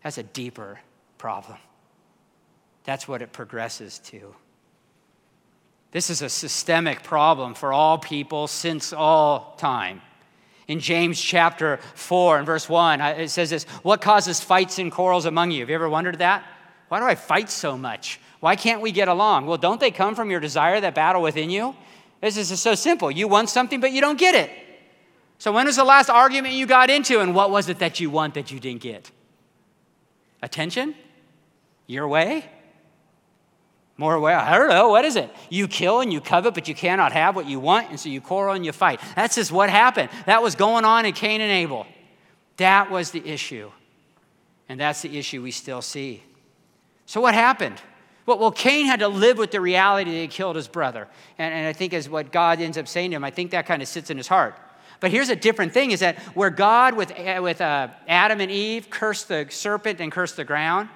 That's 0.02 0.18
a 0.18 0.22
deeper 0.22 0.78
problem. 1.16 1.56
That's 2.88 3.06
what 3.06 3.20
it 3.20 3.34
progresses 3.34 3.98
to. 3.98 4.34
This 5.90 6.08
is 6.08 6.22
a 6.22 6.30
systemic 6.30 7.02
problem 7.02 7.52
for 7.52 7.70
all 7.70 7.98
people 7.98 8.46
since 8.46 8.94
all 8.94 9.56
time. 9.58 10.00
In 10.68 10.80
James 10.80 11.20
chapter 11.20 11.80
4 11.96 12.38
and 12.38 12.46
verse 12.46 12.66
1, 12.66 13.02
it 13.02 13.28
says 13.28 13.50
this 13.50 13.64
What 13.82 14.00
causes 14.00 14.40
fights 14.40 14.78
and 14.78 14.90
quarrels 14.90 15.26
among 15.26 15.50
you? 15.50 15.60
Have 15.60 15.68
you 15.68 15.74
ever 15.74 15.90
wondered 15.90 16.20
that? 16.20 16.46
Why 16.88 16.98
do 16.98 17.04
I 17.04 17.14
fight 17.14 17.50
so 17.50 17.76
much? 17.76 18.20
Why 18.40 18.56
can't 18.56 18.80
we 18.80 18.90
get 18.90 19.08
along? 19.08 19.44
Well, 19.44 19.58
don't 19.58 19.80
they 19.80 19.90
come 19.90 20.14
from 20.14 20.30
your 20.30 20.40
desire 20.40 20.80
that 20.80 20.94
battle 20.94 21.20
within 21.20 21.50
you? 21.50 21.76
This 22.22 22.38
is 22.38 22.58
so 22.58 22.74
simple. 22.74 23.10
You 23.10 23.28
want 23.28 23.50
something, 23.50 23.82
but 23.82 23.92
you 23.92 24.00
don't 24.00 24.18
get 24.18 24.34
it. 24.34 24.50
So, 25.36 25.52
when 25.52 25.66
was 25.66 25.76
the 25.76 25.84
last 25.84 26.08
argument 26.08 26.54
you 26.54 26.64
got 26.64 26.88
into, 26.88 27.20
and 27.20 27.34
what 27.34 27.50
was 27.50 27.68
it 27.68 27.80
that 27.80 28.00
you 28.00 28.08
want 28.08 28.32
that 28.32 28.50
you 28.50 28.58
didn't 28.58 28.80
get? 28.80 29.10
Attention? 30.40 30.94
Your 31.86 32.08
way? 32.08 32.48
More 33.98 34.14
don't 34.56 34.68
know. 34.68 34.88
What 34.88 35.04
is 35.04 35.16
it? 35.16 35.28
You 35.50 35.66
kill 35.66 36.00
and 36.00 36.12
you 36.12 36.20
covet, 36.20 36.54
but 36.54 36.68
you 36.68 36.74
cannot 36.74 37.10
have 37.10 37.34
what 37.34 37.46
you 37.46 37.58
want, 37.58 37.90
and 37.90 37.98
so 37.98 38.08
you 38.08 38.20
quarrel 38.20 38.54
and 38.54 38.64
you 38.64 38.70
fight. 38.70 39.00
That's 39.16 39.34
just 39.34 39.50
what 39.50 39.68
happened. 39.70 40.08
That 40.26 40.40
was 40.40 40.54
going 40.54 40.84
on 40.84 41.04
in 41.04 41.12
Cain 41.12 41.40
and 41.40 41.50
Abel. 41.50 41.84
That 42.58 42.92
was 42.92 43.10
the 43.10 43.26
issue. 43.26 43.72
And 44.68 44.78
that's 44.78 45.02
the 45.02 45.18
issue 45.18 45.42
we 45.42 45.50
still 45.50 45.82
see. 45.82 46.22
So, 47.06 47.20
what 47.20 47.34
happened? 47.34 47.80
Well, 48.24 48.38
well, 48.38 48.52
Cain 48.52 48.86
had 48.86 49.00
to 49.00 49.08
live 49.08 49.36
with 49.36 49.50
the 49.50 49.60
reality 49.60 50.10
that 50.10 50.16
he 50.16 50.28
killed 50.28 50.54
his 50.54 50.68
brother. 50.68 51.08
And, 51.38 51.52
and 51.52 51.66
I 51.66 51.72
think 51.72 51.92
is 51.92 52.08
what 52.08 52.30
God 52.30 52.60
ends 52.60 52.78
up 52.78 52.86
saying 52.86 53.10
to 53.10 53.16
him. 53.16 53.24
I 53.24 53.30
think 53.30 53.50
that 53.50 53.66
kind 53.66 53.82
of 53.82 53.88
sits 53.88 54.10
in 54.10 54.16
his 54.16 54.28
heart. 54.28 54.54
But 55.00 55.10
here's 55.10 55.30
a 55.30 55.36
different 55.36 55.72
thing 55.72 55.90
is 55.90 56.00
that 56.00 56.18
where 56.36 56.50
God 56.50 56.94
with, 56.94 57.12
with 57.40 57.60
uh, 57.60 57.88
Adam 58.06 58.40
and 58.40 58.50
Eve 58.50 58.90
cursed 58.90 59.28
the 59.28 59.46
serpent 59.48 60.00
and 60.00 60.12
cursed 60.12 60.36
the 60.36 60.44
ground, 60.44 60.88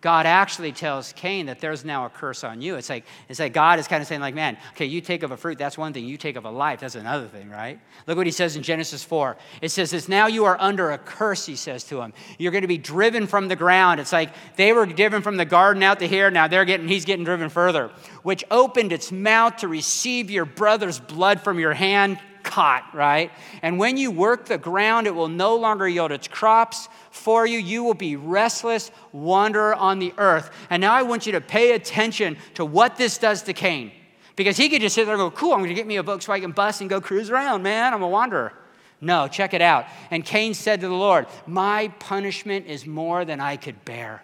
God 0.00 0.26
actually 0.26 0.70
tells 0.70 1.12
Cain 1.14 1.46
that 1.46 1.58
there's 1.58 1.84
now 1.84 2.06
a 2.06 2.08
curse 2.08 2.44
on 2.44 2.62
you. 2.62 2.76
It's 2.76 2.88
like, 2.88 3.04
it's 3.28 3.40
like 3.40 3.52
God 3.52 3.80
is 3.80 3.88
kind 3.88 4.00
of 4.00 4.06
saying, 4.06 4.20
like, 4.20 4.34
man, 4.34 4.56
okay, 4.74 4.86
you 4.86 5.00
take 5.00 5.24
of 5.24 5.32
a 5.32 5.36
fruit, 5.36 5.58
that's 5.58 5.76
one 5.76 5.92
thing. 5.92 6.04
You 6.04 6.16
take 6.16 6.36
of 6.36 6.44
a 6.44 6.50
life, 6.50 6.80
that's 6.80 6.94
another 6.94 7.26
thing, 7.26 7.50
right? 7.50 7.80
Look 8.06 8.16
what 8.16 8.26
he 8.26 8.32
says 8.32 8.54
in 8.54 8.62
Genesis 8.62 9.02
4. 9.02 9.36
It 9.60 9.70
says 9.70 9.90
this, 9.90 10.08
now 10.08 10.28
you 10.28 10.44
are 10.44 10.56
under 10.60 10.92
a 10.92 10.98
curse, 10.98 11.46
he 11.46 11.56
says 11.56 11.82
to 11.84 12.00
him. 12.00 12.12
You're 12.38 12.52
going 12.52 12.62
to 12.62 12.68
be 12.68 12.78
driven 12.78 13.26
from 13.26 13.48
the 13.48 13.56
ground. 13.56 13.98
It's 13.98 14.12
like 14.12 14.30
they 14.54 14.72
were 14.72 14.86
driven 14.86 15.20
from 15.20 15.36
the 15.36 15.44
garden 15.44 15.82
out 15.82 15.98
to 15.98 16.06
here, 16.06 16.30
now 16.30 16.46
they're 16.46 16.64
getting, 16.64 16.86
he's 16.86 17.04
getting 17.04 17.24
driven 17.24 17.48
further, 17.48 17.90
which 18.22 18.44
opened 18.52 18.92
its 18.92 19.10
mouth 19.10 19.56
to 19.56 19.68
receive 19.68 20.30
your 20.30 20.44
brother's 20.44 21.00
blood 21.00 21.40
from 21.40 21.58
your 21.58 21.74
hand 21.74 22.20
caught, 22.48 22.92
right? 22.94 23.30
And 23.60 23.78
when 23.78 23.98
you 23.98 24.10
work 24.10 24.46
the 24.46 24.58
ground, 24.58 25.06
it 25.06 25.14
will 25.14 25.28
no 25.28 25.54
longer 25.54 25.86
yield 25.86 26.10
its 26.10 26.26
crops 26.26 26.88
for 27.10 27.46
you. 27.46 27.58
You 27.58 27.84
will 27.84 27.94
be 27.94 28.16
restless 28.16 28.90
wanderer 29.12 29.74
on 29.74 29.98
the 29.98 30.14
earth. 30.16 30.50
And 30.70 30.80
now 30.80 30.94
I 30.94 31.02
want 31.02 31.26
you 31.26 31.32
to 31.32 31.40
pay 31.40 31.72
attention 31.72 32.38
to 32.54 32.64
what 32.64 32.96
this 32.96 33.18
does 33.18 33.42
to 33.42 33.52
Cain. 33.52 33.92
Because 34.34 34.56
he 34.56 34.68
could 34.68 34.80
just 34.80 34.94
sit 34.94 35.04
there 35.04 35.14
and 35.14 35.20
go, 35.20 35.30
cool, 35.30 35.52
I'm 35.52 35.58
going 35.58 35.68
to 35.68 35.74
get 35.74 35.86
me 35.86 35.98
a 35.98 36.02
Volkswagen 36.02 36.54
bus 36.54 36.80
and 36.80 36.88
go 36.88 37.00
cruise 37.00 37.28
around, 37.28 37.62
man. 37.62 37.92
I'm 37.92 38.02
a 38.02 38.08
wanderer. 38.08 38.52
No, 39.00 39.28
check 39.28 39.52
it 39.52 39.60
out. 39.60 39.86
And 40.10 40.24
Cain 40.24 40.54
said 40.54 40.80
to 40.80 40.88
the 40.88 40.94
Lord, 40.94 41.26
My 41.46 41.88
punishment 41.98 42.66
is 42.66 42.86
more 42.86 43.24
than 43.24 43.40
I 43.40 43.56
could 43.56 43.84
bear. 43.84 44.22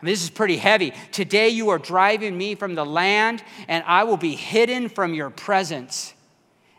I 0.00 0.04
mean, 0.04 0.12
this 0.12 0.22
is 0.22 0.30
pretty 0.30 0.56
heavy. 0.56 0.92
Today 1.12 1.50
you 1.50 1.68
are 1.70 1.78
driving 1.78 2.36
me 2.38 2.54
from 2.54 2.74
the 2.74 2.86
land, 2.86 3.42
and 3.66 3.84
I 3.86 4.04
will 4.04 4.16
be 4.16 4.34
hidden 4.34 4.88
from 4.88 5.12
your 5.12 5.30
presence 5.30 6.14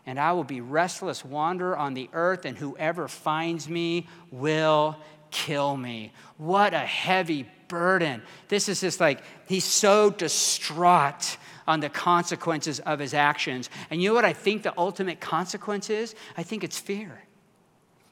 and 0.06 0.18
I 0.18 0.32
will 0.32 0.44
be 0.44 0.60
restless 0.60 1.24
wanderer 1.24 1.76
on 1.76 1.94
the 1.94 2.08
earth, 2.12 2.44
and 2.44 2.56
whoever 2.56 3.08
finds 3.08 3.68
me 3.68 4.08
will 4.30 4.96
kill 5.30 5.76
me. 5.76 6.12
What 6.36 6.74
a 6.74 6.78
heavy 6.78 7.46
burden. 7.68 8.22
This 8.48 8.68
is 8.68 8.80
just 8.80 9.00
like 9.00 9.22
he's 9.46 9.64
so 9.64 10.10
distraught 10.10 11.36
on 11.66 11.80
the 11.80 11.88
consequences 11.88 12.80
of 12.80 12.98
his 12.98 13.14
actions. 13.14 13.70
And 13.90 14.02
you 14.02 14.08
know 14.08 14.14
what 14.14 14.24
I 14.24 14.32
think 14.32 14.64
the 14.64 14.74
ultimate 14.76 15.20
consequence 15.20 15.88
is? 15.88 16.14
I 16.36 16.42
think 16.42 16.64
it's 16.64 16.78
fear. 16.78 17.22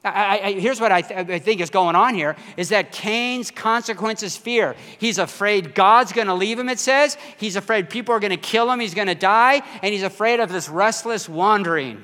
I, 0.03 0.39
I, 0.41 0.53
here's 0.53 0.79
what 0.79 0.93
I, 0.93 1.01
th- 1.01 1.29
I, 1.29 1.39
think 1.39 1.59
is 1.59 1.69
going 1.69 1.95
on 1.95 2.15
here 2.15 2.37
is 2.55 2.69
that 2.69 2.93
Cain's 2.93 3.51
consequence 3.51 4.23
is 4.23 4.37
fear. 4.37 4.75
He's 4.97 5.17
afraid 5.17 5.75
God's 5.75 6.13
going 6.13 6.27
to 6.27 6.33
leave 6.33 6.57
him, 6.57 6.69
it 6.69 6.79
says. 6.79 7.17
He's 7.37 7.57
afraid 7.57 7.89
people 7.89 8.15
are 8.15 8.21
going 8.21 8.31
to 8.31 8.37
kill 8.37 8.71
him. 8.71 8.79
He's 8.79 8.93
going 8.93 9.07
to 9.09 9.15
die. 9.15 9.61
And 9.81 9.93
he's 9.93 10.03
afraid 10.03 10.39
of 10.39 10.49
this 10.49 10.69
restless 10.69 11.27
wandering. 11.27 12.03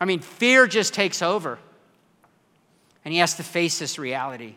I 0.00 0.06
mean, 0.06 0.18
fear 0.18 0.66
just 0.66 0.92
takes 0.92 1.22
over. 1.22 1.60
And 3.04 3.12
he 3.12 3.20
has 3.20 3.36
to 3.36 3.44
face 3.44 3.78
this 3.78 3.96
reality. 3.96 4.56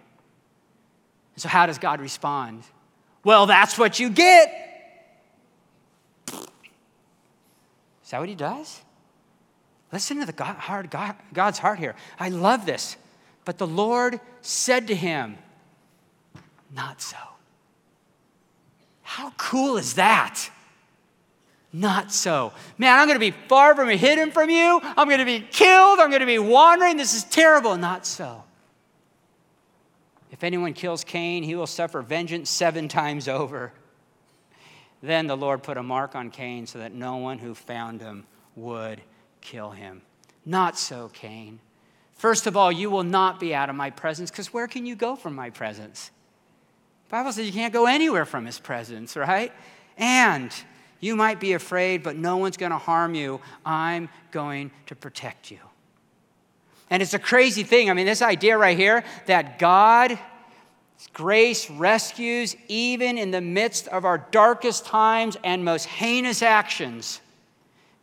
So, 1.35 1.47
how 1.49 1.67
does 1.67 1.77
God 1.77 2.01
respond? 2.01 2.63
Well, 3.23 3.45
that's 3.45 3.77
what 3.77 3.99
you 3.99 4.09
get. 4.09 4.51
Is 6.27 8.11
that 8.11 8.19
what 8.19 8.29
he 8.29 8.35
does? 8.35 8.81
Listen 9.91 10.19
to 10.19 10.25
the 10.25 10.33
God, 10.33 10.55
heart, 10.55 10.89
God, 10.89 11.15
God's 11.33 11.59
heart 11.59 11.79
here. 11.79 11.95
I 12.19 12.29
love 12.29 12.65
this. 12.65 12.97
But 13.45 13.57
the 13.57 13.67
Lord 13.67 14.19
said 14.41 14.87
to 14.87 14.95
him, 14.95 15.37
Not 16.73 17.01
so. 17.01 17.17
How 19.03 19.31
cool 19.37 19.77
is 19.77 19.93
that? 19.93 20.49
Not 21.71 22.11
so. 22.11 22.53
Man, 22.77 22.97
I'm 22.97 23.05
going 23.07 23.15
to 23.15 23.19
be 23.19 23.35
far 23.47 23.75
from 23.75 23.89
hidden 23.89 24.31
from 24.31 24.49
you. 24.49 24.79
I'm 24.83 25.07
going 25.07 25.19
to 25.19 25.25
be 25.25 25.41
killed. 25.41 25.99
I'm 25.99 26.09
going 26.09 26.21
to 26.21 26.25
be 26.25 26.39
wandering. 26.39 26.97
This 26.97 27.13
is 27.13 27.23
terrible. 27.25 27.77
Not 27.77 28.05
so. 28.05 28.43
If 30.31 30.43
anyone 30.43 30.73
kills 30.73 31.03
Cain, 31.03 31.43
he 31.43 31.55
will 31.55 31.67
suffer 31.67 32.01
vengeance 32.01 32.49
seven 32.49 32.87
times 32.87 33.27
over. 33.27 33.73
Then 35.01 35.27
the 35.27 35.37
Lord 35.37 35.63
put 35.63 35.77
a 35.77 35.83
mark 35.83 36.15
on 36.15 36.31
Cain 36.31 36.65
so 36.65 36.79
that 36.79 36.93
no 36.93 37.17
one 37.17 37.37
who 37.37 37.53
found 37.53 38.01
him 38.01 38.25
would 38.55 39.01
kill 39.45 39.71
him. 39.71 40.01
Not 40.45 40.77
so, 40.77 41.09
Cain. 41.13 41.59
First 42.15 42.47
of 42.47 42.57
all, 42.57 42.71
you 42.71 42.89
will 42.89 43.03
not 43.03 43.39
be 43.39 43.53
out 43.53 43.69
of 43.69 43.75
my 43.75 43.89
presence, 43.89 44.31
because 44.31 44.53
where 44.53 44.67
can 44.67 44.85
you 44.85 44.95
go 44.95 45.15
from 45.15 45.35
my 45.35 45.49
presence? 45.49 46.11
The 47.07 47.11
Bible 47.11 47.31
says 47.31 47.45
you 47.45 47.53
can't 47.53 47.73
go 47.73 47.85
anywhere 47.85 48.25
from 48.25 48.45
his 48.45 48.59
presence, 48.59 49.15
right? 49.15 49.51
And 49.97 50.51
you 50.99 51.15
might 51.15 51.39
be 51.39 51.53
afraid, 51.53 52.03
but 52.03 52.15
no 52.15 52.37
one's 52.37 52.57
going 52.57 52.71
to 52.71 52.77
harm 52.77 53.15
you. 53.15 53.41
I'm 53.65 54.09
going 54.31 54.71
to 54.87 54.95
protect 54.95 55.51
you. 55.51 55.59
And 56.89 57.01
it's 57.01 57.13
a 57.13 57.19
crazy 57.19 57.63
thing. 57.63 57.89
I 57.89 57.93
mean, 57.93 58.05
this 58.05 58.21
idea 58.21 58.57
right 58.57 58.77
here 58.77 59.03
that 59.25 59.59
God, 59.59 60.17
grace 61.13 61.69
rescues 61.69 62.55
even 62.67 63.17
in 63.17 63.31
the 63.31 63.41
midst 63.41 63.87
of 63.89 64.05
our 64.05 64.19
darkest 64.31 64.85
times 64.85 65.37
and 65.43 65.65
most 65.65 65.85
heinous 65.85 66.41
actions. 66.41 67.21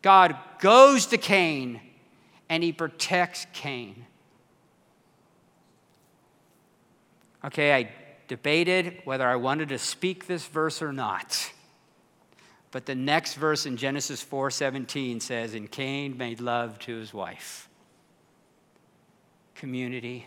God 0.02 0.36
goes 0.58 1.06
to 1.06 1.16
Cain 1.16 1.80
and 2.48 2.62
he 2.62 2.72
protects 2.72 3.46
Cain. 3.52 4.04
Okay, 7.44 7.74
I 7.74 7.90
debated 8.28 9.00
whether 9.04 9.26
I 9.26 9.36
wanted 9.36 9.68
to 9.70 9.78
speak 9.78 10.26
this 10.26 10.46
verse 10.46 10.82
or 10.82 10.92
not. 10.92 11.52
But 12.72 12.86
the 12.86 12.94
next 12.94 13.34
verse 13.34 13.66
in 13.66 13.76
Genesis 13.76 14.22
4:17 14.22 15.20
says, 15.20 15.54
"And 15.54 15.70
Cain 15.70 16.16
made 16.16 16.40
love 16.40 16.78
to 16.80 16.96
his 16.96 17.12
wife." 17.12 17.68
Community, 19.54 20.26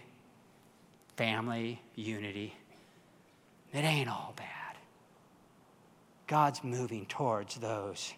family, 1.16 1.82
unity. 1.96 2.56
It 3.74 3.84
ain't 3.84 4.10
all 4.10 4.34
bad. 4.36 4.78
God's 6.28 6.64
moving 6.64 7.06
towards 7.06 7.56
those 7.56 8.14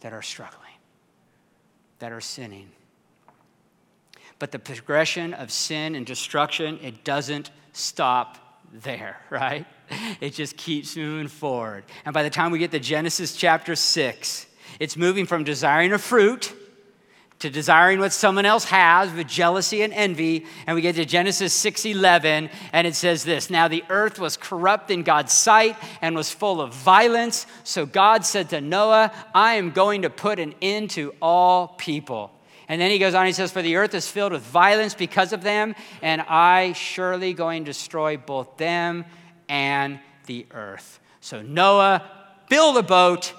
that 0.00 0.12
are 0.12 0.22
struggling 0.22 0.75
that 1.98 2.12
are 2.12 2.20
sinning. 2.20 2.70
But 4.38 4.52
the 4.52 4.58
progression 4.58 5.34
of 5.34 5.50
sin 5.50 5.94
and 5.94 6.04
destruction, 6.04 6.78
it 6.82 7.04
doesn't 7.04 7.50
stop 7.72 8.62
there, 8.72 9.20
right? 9.30 9.66
It 10.20 10.30
just 10.30 10.56
keeps 10.56 10.96
moving 10.96 11.28
forward. 11.28 11.84
And 12.04 12.12
by 12.12 12.22
the 12.22 12.30
time 12.30 12.50
we 12.50 12.58
get 12.58 12.70
to 12.72 12.80
Genesis 12.80 13.36
chapter 13.36 13.76
6, 13.76 14.46
it's 14.80 14.96
moving 14.96 15.26
from 15.26 15.44
desiring 15.44 15.92
a 15.92 15.98
fruit 15.98 16.52
to 17.38 17.50
desiring 17.50 17.98
what 17.98 18.12
someone 18.12 18.46
else 18.46 18.64
has 18.64 19.12
with 19.12 19.26
jealousy 19.28 19.82
and 19.82 19.92
envy 19.92 20.46
and 20.66 20.74
we 20.74 20.80
get 20.80 20.96
to 20.96 21.04
genesis 21.04 21.64
6.11 21.64 22.50
and 22.72 22.86
it 22.86 22.94
says 22.94 23.24
this 23.24 23.50
now 23.50 23.68
the 23.68 23.84
earth 23.90 24.18
was 24.18 24.36
corrupt 24.36 24.90
in 24.90 25.02
god's 25.02 25.32
sight 25.32 25.76
and 26.00 26.16
was 26.16 26.30
full 26.30 26.60
of 26.60 26.72
violence. 26.72 27.46
So 27.64 27.84
god 27.84 28.24
said 28.24 28.50
to 28.50 28.60
noah 28.60 29.12
i 29.34 29.54
am 29.54 29.70
going 29.70 30.02
to 30.02 30.10
put 30.10 30.38
an 30.38 30.54
end 30.62 30.90
to 30.90 31.14
all 31.20 31.68
people 31.78 32.30
and 32.68 32.80
then 32.80 32.90
he 32.90 32.98
goes 32.98 33.14
on 33.14 33.26
he 33.26 33.32
says 33.32 33.52
for 33.52 33.62
the 33.62 33.76
earth 33.76 33.94
is 33.94 34.08
filled 34.08 34.32
with 34.32 34.42
violence 34.42 34.94
because 34.94 35.32
of 35.32 35.42
them 35.42 35.74
and 36.02 36.22
i 36.22 36.72
surely 36.72 37.34
going 37.34 37.64
to 37.64 37.70
destroy 37.70 38.16
both 38.16 38.56
them 38.56 39.04
and 39.48 40.00
the 40.26 40.46
earth. 40.50 41.00
So 41.20 41.42
noah 41.42 42.02
build 42.48 42.76
a 42.76 42.82
boat 42.82 43.32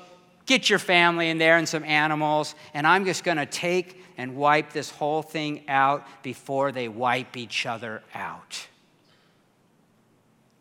get 0.48 0.70
your 0.70 0.80
family 0.80 1.30
in 1.30 1.38
there 1.38 1.58
and 1.58 1.70
some 1.70 1.84
animals, 1.84 2.56
and 2.74 2.88
I'm 2.88 3.06
just 3.06 3.24
going 3.24 3.38
to 3.38 3.46
take 3.46 4.04
and 4.18 4.36
wipe 4.36 4.74
this 4.74 4.90
whole 4.90 5.22
thing 5.22 5.64
out 5.68 6.08
before 6.24 6.72
they 6.72 6.88
wipe 6.88 7.38
each 7.38 7.68
other 7.68 8.02
out. 8.16 8.68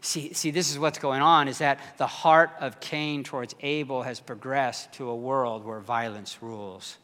See, 0.03 0.35
see, 0.35 0.51
this 0.51 0.71
is 0.71 0.79
what's 0.79 0.99
going 0.99 1.23
on 1.23 1.49
is 1.49 1.59
that 1.59 1.81
the 1.97 2.07
heart 2.07 2.51
of 2.61 2.79
Cain 2.81 3.25
towards 3.25 3.55
Abel 3.61 4.03
has 4.03 4.21
progressed 4.21 4.93
to 4.95 5.09
a 5.09 5.17
world 5.17 5.65
where 5.65 5.81
violence 5.81 6.39
rules. 6.43 6.99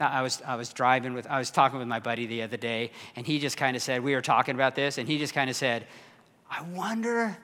I 0.00 0.22
was, 0.22 0.42
I 0.44 0.56
was 0.56 0.72
driving 0.72 1.14
with, 1.14 1.28
I 1.28 1.38
was 1.38 1.50
talking 1.50 1.78
with 1.78 1.86
my 1.86 2.00
buddy 2.00 2.26
the 2.26 2.42
other 2.42 2.56
day, 2.56 2.90
and 3.14 3.24
he 3.24 3.38
just 3.38 3.56
kind 3.56 3.76
of 3.76 3.82
said, 3.82 4.02
we 4.02 4.14
were 4.14 4.20
talking 4.20 4.56
about 4.56 4.74
this, 4.74 4.98
and 4.98 5.08
he 5.08 5.18
just 5.18 5.32
kind 5.32 5.48
of 5.48 5.54
said, 5.54 5.86
I 6.50 6.62
wonder 6.62 7.38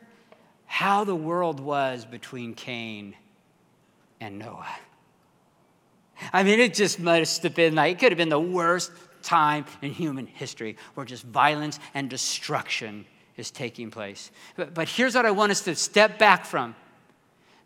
how 0.66 1.04
the 1.04 1.14
world 1.14 1.60
was 1.60 2.04
between 2.04 2.54
Cain 2.54 3.14
and 4.20 4.38
Noah. 4.38 4.66
I 6.32 6.42
mean, 6.42 6.60
it 6.60 6.74
just 6.74 6.98
must 6.98 7.42
have 7.44 7.54
been 7.54 7.74
like, 7.74 7.96
it 7.96 7.98
could 8.00 8.12
have 8.12 8.18
been 8.18 8.28
the 8.28 8.40
worst 8.40 8.90
time 9.22 9.64
in 9.82 9.92
human 9.92 10.26
history 10.26 10.76
where 10.94 11.06
just 11.06 11.24
violence 11.24 11.78
and 11.94 12.10
destruction 12.10 13.04
is 13.36 13.50
taking 13.50 13.90
place. 13.90 14.30
But, 14.56 14.74
but 14.74 14.88
here's 14.88 15.14
what 15.14 15.26
I 15.26 15.30
want 15.30 15.52
us 15.52 15.62
to 15.62 15.74
step 15.74 16.18
back 16.18 16.44
from 16.44 16.74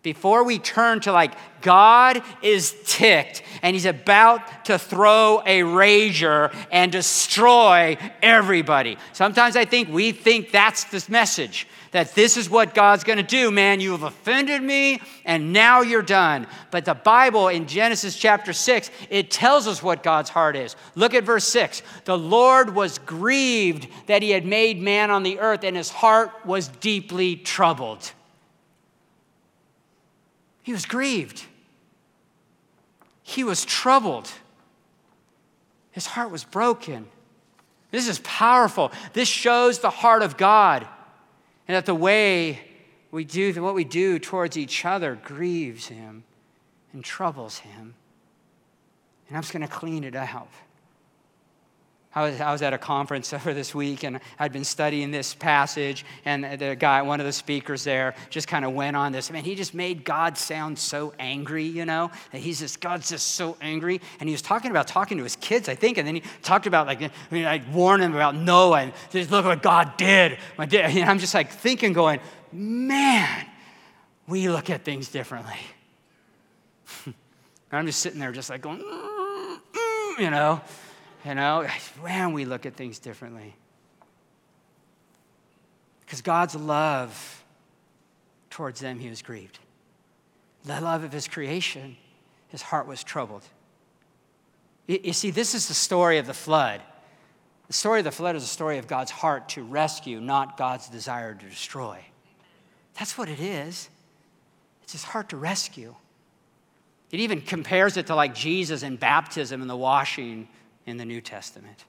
before 0.03 0.45
we 0.45 0.59
turn 0.59 1.01
to 1.01 1.13
like 1.13 1.33
God 1.61 2.23
is 2.43 2.75
ticked 2.85 3.43
and 3.63 3.75
he's 3.75 3.87
about 3.87 4.65
to 4.67 4.79
throw 4.79 5.41
a 5.47 5.61
rager 5.61 6.55
and 6.71 6.91
destroy 6.91 7.97
everybody. 8.21 8.99
Sometimes 9.13 9.57
I 9.57 9.65
think 9.65 9.89
we 9.89 10.13
think 10.13 10.51
that's 10.51 10.85
the 10.85 11.05
message 11.11 11.69
that 11.93 12.15
this 12.15 12.37
is 12.37 12.51
what 12.51 12.75
God's 12.75 13.05
to 13.05 13.23
do, 13.23 13.51
man. 13.51 13.81
You 13.81 13.93
have 13.93 14.03
offended 14.03 14.63
me 14.63 15.01
and 15.25 15.53
now 15.53 15.83
you're 15.83 16.03
done. 16.03 16.47
But 16.71 16.85
the 16.85 16.95
Bible 16.95 17.49
in 17.49 17.67
Genesis 17.67 18.17
chapter 18.17 18.53
6, 18.53 18.91
it 19.11 19.31
tells 19.31 19.67
us 19.67 19.83
what 19.83 20.03
God's 20.03 20.31
heart 20.31 20.57
is. 20.57 20.75
Look 20.95 21.15
at 21.15 21.25
verse 21.25 21.47
6. 21.47 21.83
The 22.07 22.19
Lord 22.19 22.75
was 22.75 22.99
grieved 22.99 23.87
that 24.07 24.23
he 24.23 24.31
had 24.31 24.47
made 24.47 24.81
man 24.81 25.11
on 25.11 25.23
the 25.23 25.39
earth 25.39 25.65
and 25.65 25.77
his 25.77 25.91
heart 25.91 26.31
was 26.45 26.69
deeply 26.69 27.37
troubled. 27.37 28.13
He 30.63 30.73
was 30.73 30.87
grieved. 30.87 31.45
He 33.23 33.45
was 33.45 33.65
troubled. 33.65 34.31
His 35.91 36.07
heart 36.07 36.31
was 36.31 36.45
broken. 36.45 37.07
This 37.91 38.09
is 38.09 38.19
powerful. 38.21 38.91
This 39.13 39.29
shows 39.29 39.81
the 39.81 39.91
heart 39.91 40.23
of 40.23 40.37
God 40.37 40.87
and 41.69 41.77
that 41.77 41.87
the 41.87 41.95
way 41.95 42.61
we 43.11 43.25
do 43.25 43.63
what 43.63 43.75
we 43.75 43.85
do 43.85 44.19
towards 44.19 44.57
each 44.57 44.85
other 44.85 45.19
grieves 45.23 45.89
him 45.89 46.25
and 46.93 47.05
troubles 47.05 47.59
him. 47.59 47.95
And 49.29 49.37
I'm 49.37 49.43
just 49.43 49.53
going 49.53 49.67
to 49.67 49.73
clean 49.73 50.05
it 50.05 50.17
out. 50.17 50.49
I 52.15 52.23
was, 52.23 52.41
I 52.41 52.53
was 52.53 52.63
at 52.63 52.73
a 52.73 52.79
conference 52.79 53.33
over 53.33 53.55
this 53.55 53.75
week 53.75 54.05
and 54.05 54.21
I'd 54.39 54.53
been 54.53 54.65
studying 54.65 55.11
this 55.11 55.35
passage, 55.35 56.05
and 56.25 56.45
the 56.61 56.77
guy, 56.77 57.03
one 57.03 57.21
of 57.21 57.27
the 57.27 57.33
speakers 57.33 57.85
there, 57.85 58.15
just 58.31 58.49
kind 58.49 58.65
of 58.65 58.73
went 58.73 58.97
on 58.97 59.13
this. 59.13 59.31
I 59.31 59.35
mean, 59.35 59.45
he 59.45 59.55
just 59.55 59.75
made 59.75 60.05
God 60.05 60.37
sound 60.37 60.79
so 60.79 61.15
angry, 61.19 61.65
you 61.65 61.85
know? 61.85 62.11
That 62.33 62.41
he's 62.41 62.59
just, 62.59 62.81
God's 62.81 63.09
just 63.09 63.29
so 63.29 63.57
angry. 63.61 64.01
And 64.21 64.29
he 64.29 64.33
was 64.33 64.43
talking 64.43 64.71
about 64.71 64.87
talking 64.87 65.19
to 65.19 65.25
his 65.25 65.37
kids, 65.37 65.69
I 65.69 65.75
think, 65.75 65.99
and 65.99 66.07
then 66.07 66.17
he 66.17 66.23
talked 66.43 66.67
about, 66.67 66.87
like, 66.87 67.03
I 67.03 67.11
mean, 67.31 67.45
I 67.45 67.63
warned 67.73 68.03
him 68.03 68.15
about 68.15 68.35
Noah 68.35 68.83
and 68.83 68.93
just 69.11 69.31
look 69.31 69.45
what 69.45 69.63
God 69.63 69.97
did. 69.97 70.39
And 70.59 71.11
I'm 71.11 71.19
just 71.19 71.35
like 71.35 71.51
thinking, 71.51 71.93
going, 71.93 72.21
man, 72.53 73.47
we 74.27 74.49
look 74.49 74.71
at 74.71 74.85
things 74.85 75.09
differently. 75.09 75.59
and 77.07 77.15
I'm 77.73 77.87
just 77.87 78.01
sitting 78.01 78.21
there, 78.21 78.33
just 78.33 78.51
like 78.51 78.61
going, 78.61 78.81
mm, 78.81 79.59
mm, 79.73 80.19
you 80.19 80.31
know? 80.31 80.61
You 81.25 81.35
know, 81.35 81.67
man, 82.03 82.33
we 82.33 82.45
look 82.45 82.67
at 82.67 82.75
things 82.75 82.99
differently. 82.99 83.55
Because 86.01 86.21
God's 86.21 86.55
love 86.55 87.45
towards 88.51 88.81
them, 88.81 88.99
he 88.99 89.09
was 89.09 89.23
grieved. 89.23 89.59
The 90.65 90.81
love 90.81 91.05
of 91.05 91.13
his 91.13 91.29
creation, 91.29 91.97
his 92.49 92.63
heart 92.63 92.87
was 92.87 93.03
troubled. 93.03 93.45
You 94.87 95.13
see, 95.13 95.31
this 95.31 95.55
is 95.55 95.69
the 95.69 95.75
story 95.75 96.19
of 96.19 96.27
the 96.27 96.35
flood. 96.35 96.83
The 97.69 97.73
story 97.73 98.01
of 98.01 98.05
the 98.05 98.11
flood 98.11 98.37
is 98.37 98.43
a 98.43 98.49
story 98.49 98.79
of 98.79 98.87
God's 98.87 99.11
heart 99.11 99.49
to 99.51 99.63
rescue, 99.63 100.21
not 100.21 100.57
God's 100.57 100.89
desire 100.89 101.35
to 101.35 101.47
destroy. 101.47 101.99
That's 102.99 103.17
what 103.17 103.29
it 103.29 103.41
is. 103.41 103.89
It's 104.83 104.93
his 104.93 105.05
heart 105.05 105.31
to 105.31 105.37
rescue. 105.37 105.95
It 107.11 107.21
even 107.21 107.41
compares 107.41 107.97
it 107.97 108.09
to 108.09 108.15
like 108.15 108.35
Jesus 108.35 108.83
in 108.83 108.97
baptism 108.97 109.61
and 109.61 109.71
the 109.71 109.77
washing 109.77 110.49
in 110.87 110.97
the 110.97 111.05
New 111.05 111.21
Testament. 111.21 111.85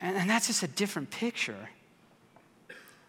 And, 0.00 0.28
that's 0.28 0.48
just 0.48 0.62
a 0.62 0.68
different 0.68 1.10
picture. 1.10 1.68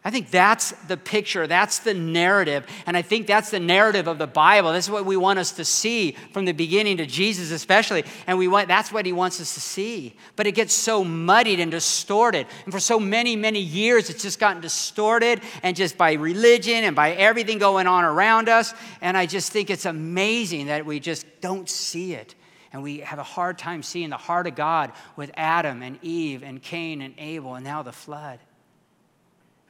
I 0.05 0.09
think 0.09 0.31
that's 0.31 0.71
the 0.87 0.95
picture, 0.95 1.47
that's 1.47 1.79
the 1.79 1.93
narrative, 1.93 2.65
and 2.85 2.95
I 2.95 3.01
think 3.01 3.27
that's 3.27 3.49
the 3.49 3.59
narrative 3.59 4.07
of 4.07 4.19
the 4.19 4.27
Bible. 4.27 4.71
This 4.71 4.85
is 4.85 4.91
what 4.91 5.05
we 5.05 5.17
want 5.17 5.37
us 5.37 5.51
to 5.53 5.65
see 5.65 6.11
from 6.31 6.45
the 6.45 6.53
beginning 6.53 6.95
to 6.97 7.05
Jesus, 7.05 7.51
especially, 7.51 8.05
and 8.25 8.37
we 8.37 8.47
want 8.47 8.69
that's 8.69 8.89
what 8.89 9.05
he 9.05 9.11
wants 9.11 9.41
us 9.41 9.53
to 9.55 9.59
see. 9.59 10.15
But 10.37 10.47
it 10.47 10.53
gets 10.53 10.73
so 10.73 11.03
muddied 11.03 11.59
and 11.59 11.71
distorted, 11.71 12.47
and 12.63 12.73
for 12.73 12.79
so 12.79 13.01
many, 13.01 13.35
many 13.35 13.59
years, 13.59 14.09
it's 14.09 14.23
just 14.23 14.39
gotten 14.39 14.61
distorted, 14.61 15.41
and 15.61 15.75
just 15.75 15.97
by 15.97 16.13
religion 16.13 16.85
and 16.85 16.95
by 16.95 17.11
everything 17.11 17.57
going 17.57 17.87
on 17.87 18.05
around 18.05 18.47
us. 18.47 18.73
And 19.01 19.17
I 19.17 19.25
just 19.25 19.51
think 19.51 19.69
it's 19.69 19.85
amazing 19.85 20.67
that 20.67 20.85
we 20.85 21.01
just 21.01 21.25
don't 21.41 21.69
see 21.69 22.13
it. 22.13 22.33
And 22.73 22.83
we 22.83 22.99
have 22.99 23.19
a 23.19 23.23
hard 23.23 23.57
time 23.57 23.83
seeing 23.83 24.09
the 24.09 24.17
heart 24.17 24.47
of 24.47 24.55
God 24.55 24.91
with 25.15 25.31
Adam 25.35 25.81
and 25.81 25.97
Eve 26.01 26.43
and 26.43 26.61
Cain 26.61 27.01
and 27.01 27.13
Abel 27.17 27.55
and 27.55 27.63
now 27.63 27.83
the 27.83 27.91
flood. 27.91 28.39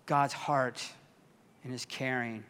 God's 0.05 0.33
heart 0.33 0.83
and 1.63 1.71
his 1.71 1.85
caring 1.85 2.43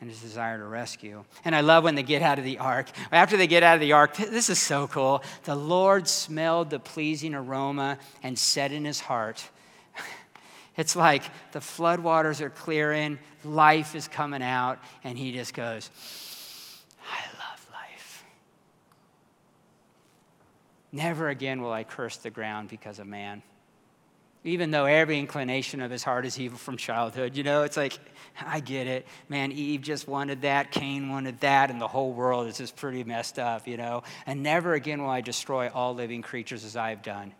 and 0.00 0.10
his 0.10 0.20
desire 0.20 0.58
to 0.58 0.64
rescue. 0.64 1.24
And 1.44 1.54
I 1.54 1.60
love 1.60 1.84
when 1.84 1.94
they 1.94 2.02
get 2.02 2.22
out 2.22 2.40
of 2.40 2.44
the 2.44 2.58
ark. 2.58 2.88
After 3.12 3.36
they 3.36 3.46
get 3.46 3.62
out 3.62 3.74
of 3.74 3.80
the 3.80 3.92
ark, 3.92 4.16
this 4.16 4.50
is 4.50 4.58
so 4.58 4.88
cool. 4.88 5.22
The 5.44 5.54
Lord 5.54 6.08
smelled 6.08 6.70
the 6.70 6.80
pleasing 6.80 7.34
aroma 7.34 7.98
and 8.22 8.36
said 8.36 8.72
in 8.72 8.84
his 8.84 8.98
heart, 8.98 9.48
it's 10.76 10.96
like 10.96 11.22
the 11.52 11.60
floodwaters 11.60 12.40
are 12.40 12.50
clearing, 12.50 13.20
life 13.44 13.94
is 13.94 14.08
coming 14.08 14.42
out, 14.42 14.80
and 15.04 15.16
he 15.16 15.30
just 15.30 15.54
goes, 15.54 15.88
Never 20.92 21.30
again 21.30 21.62
will 21.62 21.72
I 21.72 21.84
curse 21.84 22.18
the 22.18 22.30
ground 22.30 22.68
because 22.68 22.98
of 22.98 23.06
man. 23.06 23.42
Even 24.44 24.72
though 24.72 24.84
every 24.84 25.18
inclination 25.18 25.80
of 25.80 25.90
his 25.90 26.02
heart 26.02 26.26
is 26.26 26.38
evil 26.38 26.58
from 26.58 26.76
childhood, 26.76 27.36
you 27.36 27.44
know, 27.44 27.62
it's 27.62 27.76
like, 27.76 27.98
I 28.44 28.58
get 28.60 28.88
it. 28.88 29.06
Man, 29.28 29.52
Eve 29.52 29.80
just 29.80 30.08
wanted 30.08 30.42
that, 30.42 30.72
Cain 30.72 31.08
wanted 31.08 31.38
that, 31.40 31.70
and 31.70 31.80
the 31.80 31.86
whole 31.86 32.12
world 32.12 32.48
is 32.48 32.58
just 32.58 32.74
pretty 32.74 33.04
messed 33.04 33.38
up, 33.38 33.68
you 33.68 33.76
know. 33.76 34.02
And 34.26 34.42
never 34.42 34.74
again 34.74 35.00
will 35.00 35.10
I 35.10 35.20
destroy 35.20 35.70
all 35.72 35.94
living 35.94 36.22
creatures 36.22 36.64
as 36.64 36.76
I 36.76 36.90
have 36.90 37.02
done. 37.02 37.32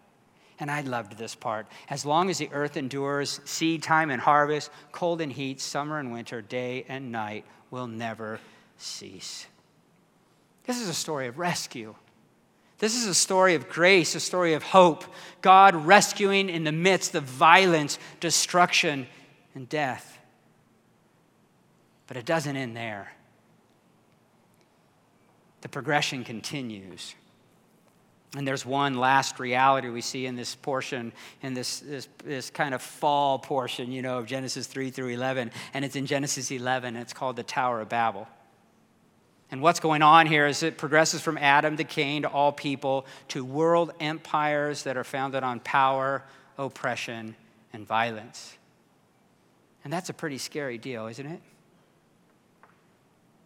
And 0.60 0.70
I 0.70 0.82
loved 0.82 1.18
this 1.18 1.34
part. 1.34 1.66
As 1.90 2.06
long 2.06 2.30
as 2.30 2.38
the 2.38 2.48
earth 2.52 2.76
endures, 2.76 3.40
seed 3.44 3.82
time 3.82 4.10
and 4.10 4.22
harvest, 4.22 4.70
cold 4.92 5.20
and 5.20 5.32
heat, 5.32 5.60
summer 5.60 5.98
and 5.98 6.12
winter, 6.12 6.40
day 6.40 6.84
and 6.88 7.10
night 7.10 7.44
will 7.72 7.88
never 7.88 8.38
cease. 8.76 9.46
This 10.66 10.80
is 10.80 10.88
a 10.88 10.94
story 10.94 11.26
of 11.26 11.38
rescue. 11.38 11.96
This 12.82 12.96
is 12.96 13.06
a 13.06 13.14
story 13.14 13.54
of 13.54 13.68
grace, 13.68 14.16
a 14.16 14.20
story 14.20 14.54
of 14.54 14.64
hope. 14.64 15.04
God 15.40 15.76
rescuing 15.76 16.50
in 16.50 16.64
the 16.64 16.72
midst 16.72 17.14
of 17.14 17.22
violence, 17.22 17.96
destruction, 18.18 19.06
and 19.54 19.68
death. 19.68 20.18
But 22.08 22.16
it 22.16 22.24
doesn't 22.24 22.56
end 22.56 22.76
there. 22.76 23.12
The 25.60 25.68
progression 25.68 26.24
continues. 26.24 27.14
And 28.36 28.48
there's 28.48 28.66
one 28.66 28.96
last 28.96 29.38
reality 29.38 29.88
we 29.88 30.00
see 30.00 30.26
in 30.26 30.34
this 30.34 30.56
portion, 30.56 31.12
in 31.40 31.54
this, 31.54 31.78
this, 31.78 32.08
this, 32.24 32.50
kind 32.50 32.74
of 32.74 32.82
fall 32.82 33.38
portion, 33.38 33.92
you 33.92 34.02
know, 34.02 34.18
of 34.18 34.26
Genesis 34.26 34.66
3 34.66 34.90
through 34.90 35.10
11. 35.10 35.52
And 35.72 35.84
it's 35.84 35.94
in 35.94 36.06
Genesis 36.06 36.50
11. 36.50 36.96
it's 36.96 37.12
called 37.12 37.36
the 37.36 37.44
Tower 37.44 37.80
of 37.80 37.88
Babel. 37.88 38.26
And 39.52 39.60
what's 39.60 39.80
going 39.80 40.00
on 40.00 40.26
here 40.26 40.46
is 40.46 40.62
it 40.62 40.78
progresses 40.78 41.20
from 41.20 41.36
Adam 41.36 41.76
to 41.76 41.84
Cain 41.84 42.22
to 42.22 42.28
all 42.28 42.52
people 42.52 43.04
to 43.28 43.44
world 43.44 43.92
empires 44.00 44.84
that 44.84 44.96
are 44.96 45.04
founded 45.04 45.44
on 45.44 45.60
power, 45.60 46.24
oppression, 46.56 47.36
and 47.74 47.86
violence. 47.86 48.56
And 49.84 49.92
that's 49.92 50.08
a 50.08 50.14
pretty 50.14 50.38
scary 50.38 50.78
deal, 50.78 51.06
isn't 51.06 51.26
it? 51.26 51.42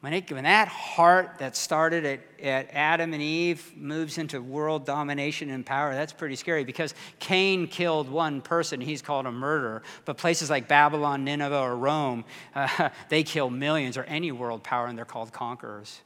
When, 0.01 0.13
it, 0.13 0.31
when 0.31 0.45
that 0.45 0.69
heart 0.69 1.39
that 1.39 1.57
started 1.57 2.05
at, 2.05 2.21
at 2.41 2.69
Adam 2.71 3.13
and 3.13 3.23
Eve 3.23 3.73
moves 3.77 4.19
into 4.19 4.43
world 4.43 4.85
domination 4.85 5.51
and 5.51 5.65
power, 5.65 5.95
that's 5.95 6.13
pretty 6.13 6.37
scary 6.37 6.65
because 6.65 6.95
Cain 7.19 7.67
killed 7.67 8.09
one 8.11 8.43
person. 8.43 8.81
He's 8.81 9.03
called 9.03 9.27
a 9.27 9.33
murderer. 9.33 9.83
But 10.05 10.19
places 10.19 10.51
like 10.51 10.69
Babylon, 10.69 11.25
Nineveh, 11.25 11.59
or 11.59 11.77
Rome, 11.77 12.25
uh, 12.55 12.91
they 13.09 13.23
kill 13.23 13.51
millions, 13.51 13.97
or 13.97 14.05
any 14.05 14.33
world 14.33 14.63
power, 14.63 14.87
and 14.87 14.99
they're 14.99 15.05
called 15.05 15.33
conquerors. 15.33 16.01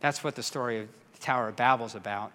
That's 0.00 0.22
what 0.22 0.34
the 0.34 0.42
story 0.42 0.80
of 0.80 0.88
the 1.14 1.20
Tower 1.20 1.48
of 1.48 1.56
Babel 1.56 1.86
is 1.86 1.94
about. 1.94 2.32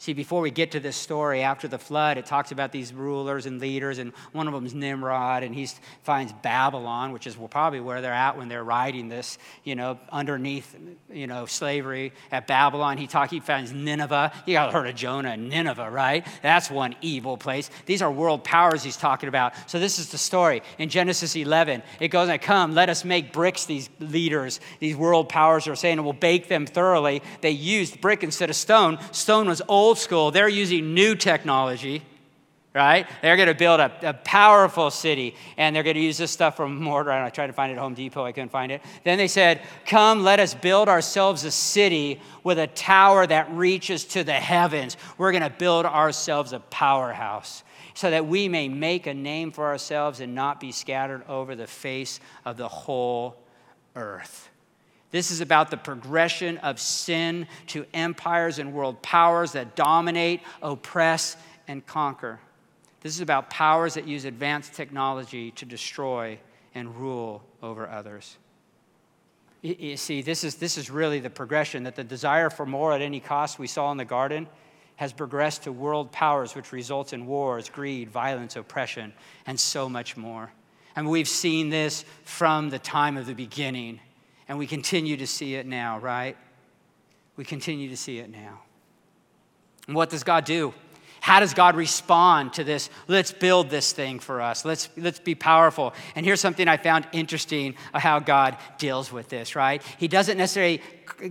See, 0.00 0.14
before 0.14 0.40
we 0.40 0.50
get 0.50 0.70
to 0.70 0.80
this 0.80 0.96
story, 0.96 1.42
after 1.42 1.68
the 1.68 1.78
flood, 1.78 2.16
it 2.16 2.24
talks 2.24 2.52
about 2.52 2.72
these 2.72 2.90
rulers 2.90 3.44
and 3.44 3.60
leaders, 3.60 3.98
and 3.98 4.14
one 4.32 4.48
of 4.48 4.54
them 4.54 4.64
is 4.64 4.72
Nimrod, 4.72 5.42
and 5.42 5.54
he 5.54 5.68
finds 6.04 6.32
Babylon, 6.32 7.12
which 7.12 7.26
is 7.26 7.36
probably 7.50 7.80
where 7.80 8.00
they're 8.00 8.10
at 8.10 8.38
when 8.38 8.48
they're 8.48 8.64
writing 8.64 9.10
this, 9.10 9.36
you 9.62 9.76
know, 9.76 9.98
underneath, 10.10 10.74
you 11.12 11.26
know, 11.26 11.44
slavery 11.44 12.14
at 12.32 12.46
Babylon. 12.46 12.96
He 12.96 13.06
talk, 13.06 13.28
he 13.28 13.40
finds 13.40 13.72
Nineveh. 13.72 14.32
You 14.46 14.54
got 14.54 14.72
heard 14.72 14.88
of 14.88 14.94
Jonah 14.94 15.32
and 15.32 15.50
Nineveh, 15.50 15.90
right? 15.90 16.26
That's 16.40 16.70
one 16.70 16.96
evil 17.02 17.36
place. 17.36 17.68
These 17.84 18.00
are 18.00 18.10
world 18.10 18.42
powers 18.42 18.82
he's 18.82 18.96
talking 18.96 19.28
about. 19.28 19.52
So 19.66 19.78
this 19.78 19.98
is 19.98 20.10
the 20.10 20.16
story 20.16 20.62
in 20.78 20.88
Genesis 20.88 21.36
11. 21.36 21.82
It 22.00 22.08
goes, 22.08 22.30
"And 22.30 22.40
come, 22.40 22.74
let 22.74 22.88
us 22.88 23.04
make 23.04 23.34
bricks." 23.34 23.66
These 23.66 23.90
leaders, 24.00 24.60
these 24.78 24.96
world 24.96 25.28
powers 25.28 25.68
are 25.68 25.76
saying, 25.76 25.98
and 25.98 26.04
we'll 26.04 26.14
bake 26.14 26.48
them 26.48 26.64
thoroughly. 26.64 27.20
They 27.42 27.50
used 27.50 28.00
brick 28.00 28.24
instead 28.24 28.48
of 28.48 28.56
stone. 28.56 28.98
Stone 29.12 29.46
was 29.46 29.60
old 29.68 29.89
old 29.90 29.98
school, 29.98 30.30
they're 30.30 30.48
using 30.48 30.94
new 30.94 31.16
technology, 31.16 32.00
right? 32.72 33.08
They're 33.22 33.34
going 33.34 33.48
to 33.48 33.56
build 33.56 33.80
a, 33.80 33.90
a, 34.02 34.14
powerful 34.14 34.88
city, 34.92 35.34
and 35.56 35.74
they're 35.74 35.82
going 35.82 35.96
to 35.96 36.00
use 36.00 36.16
this 36.16 36.30
stuff 36.30 36.56
from 36.56 36.80
mortar. 36.80 37.10
I 37.10 37.28
tried 37.30 37.48
to 37.48 37.52
find 37.52 37.72
it 37.72 37.74
at 37.74 37.80
Home 37.80 37.94
Depot, 37.94 38.24
I 38.24 38.30
couldn't 38.30 38.52
find 38.52 38.70
it. 38.70 38.82
Then 39.02 39.18
they 39.18 39.26
said, 39.26 39.60
Come, 39.86 40.22
let 40.22 40.38
us 40.38 40.54
build 40.54 40.88
ourselves 40.88 41.42
a 41.42 41.50
city 41.50 42.20
with 42.44 42.60
a 42.60 42.68
tower 42.68 43.26
that 43.26 43.50
reaches 43.50 44.04
to 44.04 44.22
the 44.22 44.32
heavens. 44.32 44.96
We're 45.18 45.32
going 45.32 45.42
to 45.42 45.50
build 45.50 45.86
ourselves 45.86 46.52
a 46.52 46.60
powerhouse 46.60 47.64
so 47.94 48.12
that 48.12 48.28
we 48.28 48.48
may 48.48 48.68
make 48.68 49.08
a 49.08 49.14
name 49.14 49.50
for 49.50 49.66
ourselves 49.66 50.20
and 50.20 50.36
not 50.36 50.60
be 50.60 50.70
scattered 50.70 51.28
over 51.28 51.56
the 51.56 51.66
face 51.66 52.20
of 52.44 52.56
the 52.56 52.68
whole 52.68 53.42
earth. 53.96 54.49
This 55.10 55.30
is 55.30 55.40
about 55.40 55.70
the 55.70 55.76
progression 55.76 56.58
of 56.58 56.78
sin 56.78 57.46
to 57.68 57.84
empires 57.92 58.58
and 58.58 58.72
world 58.72 59.02
powers 59.02 59.52
that 59.52 59.74
dominate, 59.74 60.40
oppress, 60.62 61.36
and 61.66 61.84
conquer. 61.86 62.38
This 63.00 63.14
is 63.14 63.20
about 63.20 63.50
powers 63.50 63.94
that 63.94 64.06
use 64.06 64.24
advanced 64.24 64.74
technology 64.74 65.50
to 65.52 65.64
destroy 65.64 66.38
and 66.74 66.94
rule 66.96 67.42
over 67.62 67.88
others. 67.88 68.36
You 69.62 69.96
see, 69.96 70.22
this 70.22 70.44
is, 70.44 70.54
this 70.54 70.78
is 70.78 70.90
really 70.90 71.20
the 71.20 71.28
progression 71.28 71.82
that 71.84 71.94
the 71.94 72.04
desire 72.04 72.48
for 72.48 72.64
more 72.64 72.92
at 72.92 73.02
any 73.02 73.20
cost 73.20 73.58
we 73.58 73.66
saw 73.66 73.90
in 73.92 73.98
the 73.98 74.04
garden 74.04 74.48
has 74.96 75.12
progressed 75.12 75.64
to 75.64 75.72
world 75.72 76.12
powers, 76.12 76.54
which 76.54 76.72
results 76.72 77.12
in 77.12 77.26
wars, 77.26 77.68
greed, 77.68 78.10
violence, 78.10 78.56
oppression, 78.56 79.12
and 79.46 79.58
so 79.58 79.88
much 79.88 80.16
more. 80.16 80.52
And 80.96 81.08
we've 81.08 81.28
seen 81.28 81.70
this 81.70 82.04
from 82.24 82.70
the 82.70 82.78
time 82.78 83.16
of 83.16 83.26
the 83.26 83.34
beginning. 83.34 84.00
And 84.50 84.58
we 84.58 84.66
continue 84.66 85.16
to 85.18 85.28
see 85.28 85.54
it 85.54 85.64
now, 85.64 86.00
right? 86.00 86.36
We 87.36 87.44
continue 87.44 87.88
to 87.88 87.96
see 87.96 88.18
it 88.18 88.28
now. 88.28 88.62
And 89.86 89.94
what 89.94 90.10
does 90.10 90.24
God 90.24 90.44
do? 90.44 90.74
How 91.20 91.38
does 91.38 91.54
God 91.54 91.76
respond 91.76 92.54
to 92.54 92.64
this? 92.64 92.90
Let's 93.06 93.30
build 93.30 93.70
this 93.70 93.92
thing 93.92 94.18
for 94.18 94.40
us. 94.40 94.64
Let's, 94.64 94.88
let's 94.96 95.20
be 95.20 95.36
powerful. 95.36 95.94
And 96.16 96.26
here's 96.26 96.40
something 96.40 96.66
I 96.66 96.78
found 96.78 97.06
interesting 97.12 97.76
how 97.94 98.18
God 98.18 98.56
deals 98.76 99.12
with 99.12 99.28
this, 99.28 99.54
right? 99.54 99.80
He 99.98 100.08
doesn't 100.08 100.36
necessarily, 100.36 100.82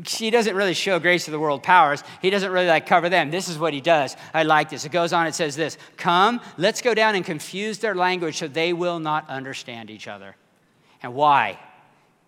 he 0.08 0.30
doesn't 0.30 0.56
really 0.56 0.74
show 0.74 0.98
grace 0.98 1.26
to 1.26 1.32
the 1.32 1.40
world 1.40 1.62
powers. 1.62 2.02
He 2.22 2.30
doesn't 2.30 2.50
really 2.50 2.68
like 2.68 2.88
cover 2.88 3.10
them. 3.10 3.32
This 3.32 3.50
is 3.50 3.60
what 3.60 3.74
he 3.74 3.82
does. 3.82 4.16
I 4.34 4.44
like 4.44 4.70
this. 4.70 4.86
It 4.86 4.94
goes 4.94 5.12
on, 5.12 5.28
it 5.28 5.36
says 5.36 5.58
this 5.58 5.78
Come, 5.98 6.40
let's 6.58 6.82
go 6.82 6.94
down 6.94 7.16
and 7.16 7.26
confuse 7.26 7.80
their 7.80 7.96
language 7.96 8.38
so 8.38 8.48
they 8.48 8.72
will 8.72 9.00
not 9.00 9.30
understand 9.30 9.90
each 9.90 10.08
other. 10.08 10.38
And 11.04 11.14
why? 11.14 11.60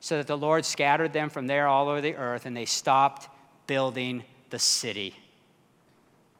So 0.01 0.17
that 0.17 0.25
the 0.25 0.37
Lord 0.37 0.65
scattered 0.65 1.13
them 1.13 1.29
from 1.29 1.45
there 1.47 1.67
all 1.67 1.87
over 1.87 2.01
the 2.01 2.15
earth 2.15 2.47
and 2.47 2.57
they 2.57 2.65
stopped 2.65 3.29
building 3.67 4.23
the 4.49 4.59
city. 4.59 5.15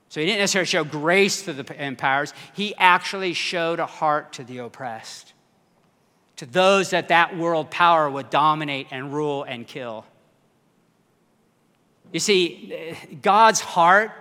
So 0.09 0.19
he 0.19 0.25
didn't 0.25 0.39
necessarily 0.39 0.65
show 0.65 0.83
grace 0.83 1.43
to 1.43 1.53
the 1.53 1.79
empires, 1.79 2.33
he 2.53 2.75
actually 2.75 3.33
showed 3.33 3.79
a 3.79 3.85
heart 3.85 4.33
to 4.33 4.43
the 4.43 4.57
oppressed, 4.57 5.33
to 6.37 6.45
those 6.45 6.89
that 6.89 7.07
that 7.09 7.37
world 7.37 7.69
power 7.71 8.09
would 8.09 8.29
dominate 8.31 8.87
and 8.91 9.13
rule 9.13 9.43
and 9.43 9.65
kill. 9.65 10.05
You 12.11 12.19
see, 12.19 12.97
God's 13.21 13.61
heart 13.61 14.11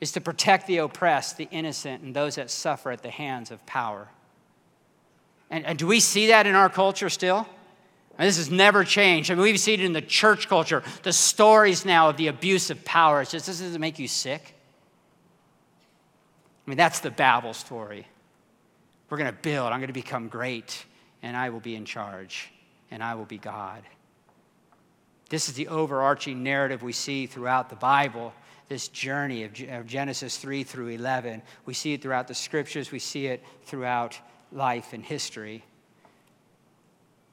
is 0.00 0.12
to 0.12 0.20
protect 0.20 0.66
the 0.66 0.76
oppressed, 0.76 1.38
the 1.38 1.48
innocent, 1.50 2.02
and 2.02 2.14
those 2.14 2.34
that 2.34 2.50
suffer 2.50 2.90
at 2.90 3.02
the 3.02 3.10
hands 3.10 3.50
of 3.50 3.64
power. 3.64 4.08
And, 5.50 5.64
and 5.64 5.78
do 5.78 5.86
we 5.86 6.00
see 6.00 6.28
that 6.28 6.46
in 6.46 6.54
our 6.54 6.68
culture 6.68 7.08
still? 7.08 7.48
And 8.18 8.28
this 8.28 8.36
has 8.36 8.50
never 8.50 8.84
changed. 8.84 9.30
I 9.30 9.34
mean, 9.34 9.42
we've 9.42 9.58
seen 9.58 9.80
it 9.80 9.84
in 9.84 9.92
the 9.92 10.02
church 10.02 10.48
culture, 10.48 10.82
the 11.02 11.12
stories 11.12 11.84
now 11.84 12.08
of 12.08 12.16
the 12.16 12.28
abuse 12.28 12.70
of 12.70 12.84
power. 12.84 13.22
It's 13.22 13.30
just, 13.30 13.46
does 13.46 13.60
it 13.60 13.78
make 13.80 13.98
you 13.98 14.08
sick? 14.08 14.54
I 16.66 16.70
mean, 16.70 16.76
that's 16.76 17.00
the 17.00 17.10
Babel 17.10 17.54
story. 17.54 18.06
We're 19.08 19.18
going 19.18 19.30
to 19.30 19.38
build, 19.40 19.72
I'm 19.72 19.80
going 19.80 19.88
to 19.88 19.92
become 19.92 20.28
great, 20.28 20.84
and 21.22 21.36
I 21.36 21.50
will 21.50 21.60
be 21.60 21.74
in 21.74 21.84
charge, 21.84 22.50
and 22.90 23.02
I 23.02 23.14
will 23.14 23.24
be 23.24 23.38
God. 23.38 23.82
This 25.28 25.48
is 25.48 25.54
the 25.54 25.68
overarching 25.68 26.42
narrative 26.42 26.82
we 26.82 26.92
see 26.92 27.26
throughout 27.26 27.70
the 27.70 27.76
Bible, 27.76 28.34
this 28.68 28.88
journey 28.88 29.44
of 29.44 29.86
Genesis 29.86 30.36
3 30.36 30.62
through 30.62 30.88
11. 30.88 31.42
We 31.64 31.74
see 31.74 31.94
it 31.94 32.02
throughout 32.02 32.28
the 32.28 32.34
scriptures, 32.34 32.92
we 32.92 32.98
see 32.98 33.26
it 33.26 33.42
throughout 33.64 34.18
life 34.52 34.92
and 34.92 35.04
history. 35.04 35.64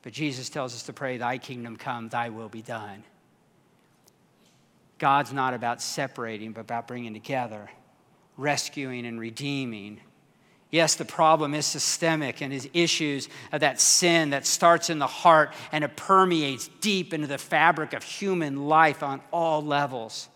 But 0.09 0.15
Jesus 0.15 0.49
tells 0.49 0.73
us 0.73 0.81
to 0.87 0.93
pray, 0.93 1.17
Thy 1.17 1.37
kingdom 1.37 1.77
come, 1.77 2.09
Thy 2.09 2.29
will 2.29 2.49
be 2.49 2.63
done. 2.63 3.03
God's 4.97 5.31
not 5.31 5.53
about 5.53 5.83
separating, 5.83 6.51
but 6.51 6.61
about 6.61 6.87
bringing 6.87 7.13
together, 7.13 7.69
rescuing 8.35 9.05
and 9.05 9.19
redeeming. 9.19 10.01
Yes, 10.71 10.95
the 10.95 11.05
problem 11.05 11.53
is 11.53 11.67
systemic 11.67 12.41
and 12.41 12.51
is 12.51 12.67
issues 12.73 13.29
of 13.51 13.59
that 13.59 13.79
sin 13.79 14.31
that 14.31 14.47
starts 14.47 14.89
in 14.89 14.97
the 14.97 15.05
heart 15.05 15.53
and 15.71 15.83
it 15.83 15.95
permeates 15.95 16.71
deep 16.81 17.13
into 17.13 17.27
the 17.27 17.37
fabric 17.37 17.93
of 17.93 18.01
human 18.01 18.67
life 18.67 19.03
on 19.03 19.21
all 19.31 19.63
levels. 19.63 20.27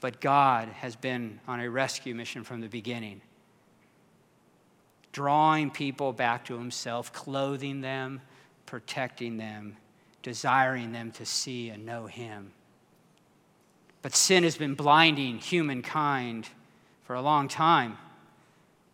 But 0.00 0.20
God 0.20 0.68
has 0.68 0.94
been 0.94 1.40
on 1.48 1.58
a 1.58 1.68
rescue 1.68 2.14
mission 2.14 2.44
from 2.44 2.60
the 2.60 2.68
beginning 2.68 3.22
drawing 5.12 5.70
people 5.70 6.12
back 6.12 6.44
to 6.46 6.58
himself, 6.58 7.12
clothing 7.12 7.80
them, 7.80 8.20
protecting 8.66 9.36
them, 9.36 9.76
desiring 10.22 10.92
them 10.92 11.10
to 11.12 11.26
see 11.26 11.70
and 11.70 11.84
know 11.84 12.06
him. 12.06 12.52
But 14.02 14.14
sin 14.14 14.44
has 14.44 14.56
been 14.56 14.74
blinding 14.74 15.38
humankind 15.38 16.48
for 17.04 17.14
a 17.14 17.22
long 17.22 17.48
time, 17.48 17.98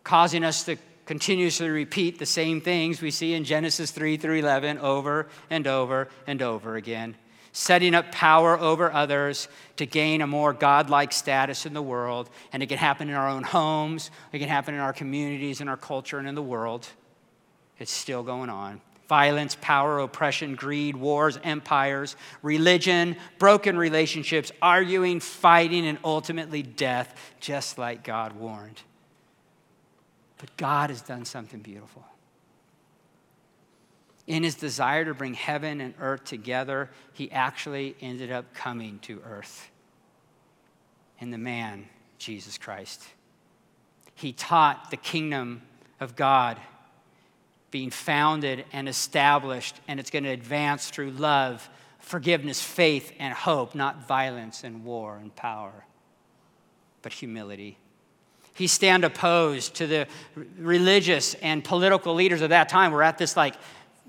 causing 0.05 0.43
us 0.43 0.65
to 0.65 0.77
continuously 1.05 1.69
repeat 1.69 2.19
the 2.19 2.27
same 2.27 2.61
things 2.61 3.01
we 3.01 3.11
see 3.11 3.35
in 3.35 3.45
Genesis 3.45 3.93
3 3.93 4.17
through 4.17 4.39
11 4.39 4.79
over 4.79 5.29
and 5.51 5.67
over 5.67 6.09
and 6.27 6.43
over 6.43 6.77
again 6.77 7.17
setting 7.57 7.95
up 7.95 8.13
power 8.13 8.61
over 8.61 8.93
others 8.93 9.49
to 9.77 9.87
gain 9.87 10.21
a 10.21 10.27
more 10.27 10.53
godlike 10.53 11.11
status 11.11 11.65
in 11.65 11.73
the 11.73 11.81
world. 11.81 12.29
And 12.53 12.63
it 12.63 12.67
can 12.67 12.77
happen 12.77 13.09
in 13.09 13.15
our 13.15 13.31
own 13.31 13.45
homes, 13.45 14.11
it 14.31 14.41
can 14.41 14.49
happen 14.51 14.75
in 14.75 14.81
our 14.81 14.93
communities, 14.93 15.63
in 15.63 15.69
our 15.69 15.79
culture, 15.79 16.19
and 16.19 16.29
in 16.29 16.35
the 16.35 16.43
world. 16.43 16.87
It's 17.79 17.91
still 17.91 18.23
going 18.23 18.51
on. 18.51 18.83
Violence, 19.09 19.57
power, 19.59 20.01
oppression, 20.01 20.55
greed, 20.55 20.97
wars, 20.97 21.39
empires, 21.43 22.15
religion, 22.43 23.17
broken 23.39 23.79
relationships, 23.79 24.53
arguing, 24.61 25.19
fighting, 25.19 25.87
and 25.87 25.97
ultimately 26.05 26.63
death, 26.63 27.17
just 27.41 27.79
like 27.79 28.05
God 28.05 28.35
warned. 28.35 28.83
But 30.37 30.55
God 30.59 30.91
has 30.91 31.01
done 31.01 31.25
something 31.25 31.61
beautiful. 31.61 32.05
In 34.27 34.43
his 34.43 34.57
desire 34.57 35.05
to 35.05 35.15
bring 35.15 35.35
heaven 35.35 35.81
and 35.81 35.95
earth 36.01 36.25
together, 36.25 36.91
he 37.13 37.31
actually 37.31 37.95
ended 38.01 38.33
up 38.33 38.53
coming 38.55 38.99
to 39.01 39.21
earth 39.25 39.71
in 41.21 41.31
the 41.31 41.39
man, 41.39 41.87
Jesus 42.19 42.59
Christ. 42.59 43.03
He 44.15 44.33
taught 44.33 44.91
the 44.91 44.97
kingdom 44.97 45.63
of 46.01 46.17
God 46.17 46.59
being 47.71 47.91
founded 47.91 48.65
and 48.73 48.89
established, 48.89 49.77
and 49.87 50.01
it's 50.01 50.11
going 50.11 50.25
to 50.25 50.31
advance 50.31 50.91
through 50.91 51.11
love, 51.11 51.69
forgiveness, 51.99 52.61
faith, 52.61 53.13
and 53.19 53.35
hope, 53.35 53.75
not 53.75 54.07
violence 54.07 54.65
and 54.65 54.85
war 54.85 55.19
and 55.21 55.35
power, 55.37 55.85
but 57.03 57.13
humility. 57.13 57.79
He 58.55 58.67
stand 58.67 59.05
opposed 59.05 59.75
to 59.75 59.87
the 59.87 60.07
religious 60.57 61.35
and 61.35 61.63
political 61.63 62.15
leaders 62.15 62.41
of 62.41 62.51
that 62.51 62.69
time. 62.71 62.93
We're 62.93 63.03
at 63.03 63.19
this 63.19 63.37
like 63.37 63.55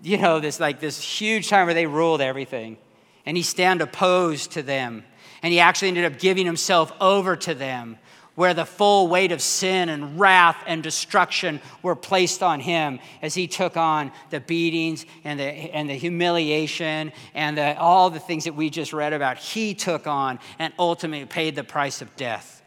you 0.03 0.17
know, 0.17 0.39
this 0.39 0.59
like 0.59 0.79
this 0.79 1.01
huge 1.01 1.49
time 1.49 1.65
where 1.65 1.73
they 1.73 1.87
ruled 1.87 2.21
everything. 2.21 2.77
And 3.25 3.35
he 3.35 3.43
stand 3.43 3.81
opposed 3.81 4.51
to 4.51 4.63
them. 4.63 5.03
And 5.43 5.51
he 5.51 5.59
actually 5.59 5.89
ended 5.89 6.05
up 6.05 6.19
giving 6.19 6.45
himself 6.45 6.91
over 7.01 7.35
to 7.35 7.53
them, 7.53 7.97
where 8.35 8.53
the 8.53 8.65
full 8.65 9.07
weight 9.07 9.31
of 9.31 9.41
sin 9.41 9.89
and 9.89 10.19
wrath 10.19 10.63
and 10.67 10.83
destruction 10.83 11.59
were 11.81 11.95
placed 11.95 12.43
on 12.43 12.59
him 12.59 12.99
as 13.21 13.33
he 13.33 13.47
took 13.47 13.75
on 13.75 14.11
the 14.29 14.39
beatings 14.39 15.05
and 15.23 15.39
the, 15.39 15.45
and 15.45 15.89
the 15.89 15.95
humiliation 15.95 17.11
and 17.33 17.57
the, 17.57 17.77
all 17.77 18.09
the 18.09 18.19
things 18.19 18.43
that 18.43 18.55
we 18.55 18.69
just 18.69 18.93
read 18.93 19.11
about. 19.13 19.37
He 19.37 19.73
took 19.73 20.07
on 20.07 20.39
and 20.59 20.71
ultimately 20.77 21.25
paid 21.25 21.55
the 21.55 21.63
price 21.63 22.01
of 22.01 22.15
death 22.15 22.57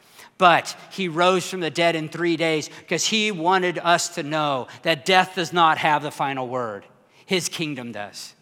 But 0.40 0.74
he 0.90 1.06
rose 1.06 1.46
from 1.46 1.60
the 1.60 1.68
dead 1.68 1.94
in 1.94 2.08
three 2.08 2.38
days 2.38 2.70
because 2.78 3.04
he 3.04 3.30
wanted 3.30 3.78
us 3.78 4.14
to 4.14 4.22
know 4.22 4.68
that 4.84 5.04
death 5.04 5.34
does 5.34 5.52
not 5.52 5.76
have 5.76 6.02
the 6.02 6.10
final 6.10 6.48
word, 6.48 6.86
his 7.30 7.48
kingdom 7.48 7.92
does. 7.92 8.34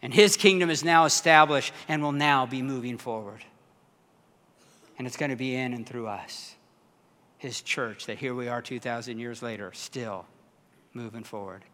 And 0.00 0.14
his 0.14 0.36
kingdom 0.36 0.70
is 0.70 0.84
now 0.84 1.06
established 1.06 1.72
and 1.88 2.00
will 2.00 2.12
now 2.12 2.46
be 2.46 2.62
moving 2.62 2.98
forward. 2.98 3.44
And 4.96 5.04
it's 5.04 5.16
going 5.16 5.32
to 5.32 5.36
be 5.36 5.56
in 5.56 5.74
and 5.74 5.84
through 5.84 6.06
us, 6.06 6.54
his 7.36 7.62
church, 7.62 8.06
that 8.06 8.18
here 8.18 8.32
we 8.32 8.46
are 8.46 8.62
2,000 8.62 9.18
years 9.18 9.42
later, 9.42 9.72
still 9.72 10.24
moving 10.94 11.24
forward. 11.24 11.64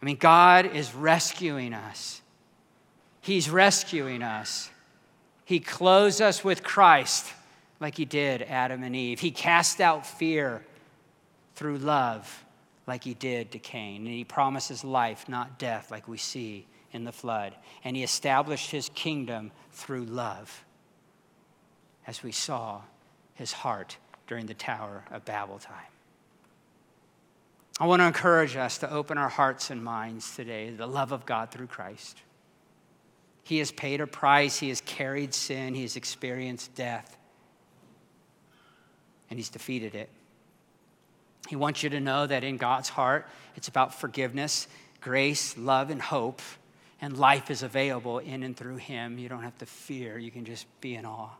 I 0.00 0.06
mean, 0.06 0.16
God 0.16 0.74
is 0.74 0.94
rescuing 0.94 1.74
us. 1.74 2.22
He's 3.20 3.50
rescuing 3.50 4.22
us. 4.22 4.70
He 5.44 5.60
clothes 5.60 6.22
us 6.22 6.42
with 6.42 6.62
Christ 6.62 7.30
like 7.80 7.98
he 7.98 8.06
did 8.06 8.40
Adam 8.40 8.82
and 8.82 8.96
Eve. 8.96 9.20
He 9.20 9.30
cast 9.30 9.78
out 9.78 10.06
fear 10.06 10.64
through 11.54 11.76
love 11.76 12.46
like 12.90 13.04
he 13.04 13.14
did 13.14 13.52
to 13.52 13.58
Cain. 13.58 14.04
And 14.04 14.14
he 14.14 14.24
promises 14.24 14.82
life, 14.82 15.28
not 15.28 15.58
death, 15.58 15.90
like 15.90 16.08
we 16.08 16.18
see 16.18 16.66
in 16.90 17.04
the 17.04 17.12
flood. 17.12 17.54
And 17.84 17.96
he 17.96 18.02
established 18.02 18.70
his 18.70 18.90
kingdom 18.90 19.52
through 19.70 20.04
love, 20.06 20.64
as 22.06 22.22
we 22.24 22.32
saw 22.32 22.82
his 23.34 23.52
heart 23.52 23.96
during 24.26 24.46
the 24.46 24.54
Tower 24.54 25.04
of 25.12 25.24
Babel 25.24 25.58
time. 25.58 25.76
I 27.78 27.86
want 27.86 28.00
to 28.00 28.06
encourage 28.06 28.56
us 28.56 28.78
to 28.78 28.92
open 28.92 29.16
our 29.16 29.28
hearts 29.28 29.70
and 29.70 29.82
minds 29.82 30.34
today 30.34 30.70
to 30.70 30.76
the 30.76 30.88
love 30.88 31.12
of 31.12 31.24
God 31.24 31.50
through 31.52 31.68
Christ. 31.68 32.20
He 33.44 33.58
has 33.58 33.70
paid 33.70 34.00
a 34.00 34.06
price, 34.06 34.58
He 34.58 34.68
has 34.68 34.80
carried 34.80 35.32
sin, 35.32 35.74
He 35.74 35.82
has 35.82 35.94
experienced 35.94 36.74
death, 36.74 37.16
and 39.30 39.38
He's 39.38 39.48
defeated 39.48 39.94
it. 39.94 40.10
He 41.48 41.56
wants 41.56 41.82
you 41.82 41.90
to 41.90 42.00
know 42.00 42.26
that 42.26 42.44
in 42.44 42.56
God's 42.56 42.88
heart, 42.88 43.26
it's 43.56 43.68
about 43.68 43.94
forgiveness, 43.94 44.68
grace, 45.00 45.56
love, 45.56 45.90
and 45.90 46.00
hope, 46.00 46.40
and 47.00 47.16
life 47.16 47.50
is 47.50 47.62
available 47.62 48.18
in 48.18 48.42
and 48.42 48.56
through 48.56 48.76
Him. 48.76 49.18
You 49.18 49.28
don't 49.28 49.42
have 49.42 49.58
to 49.58 49.66
fear, 49.66 50.18
you 50.18 50.30
can 50.30 50.44
just 50.44 50.66
be 50.80 50.94
in 50.94 51.04
awe. 51.04 51.30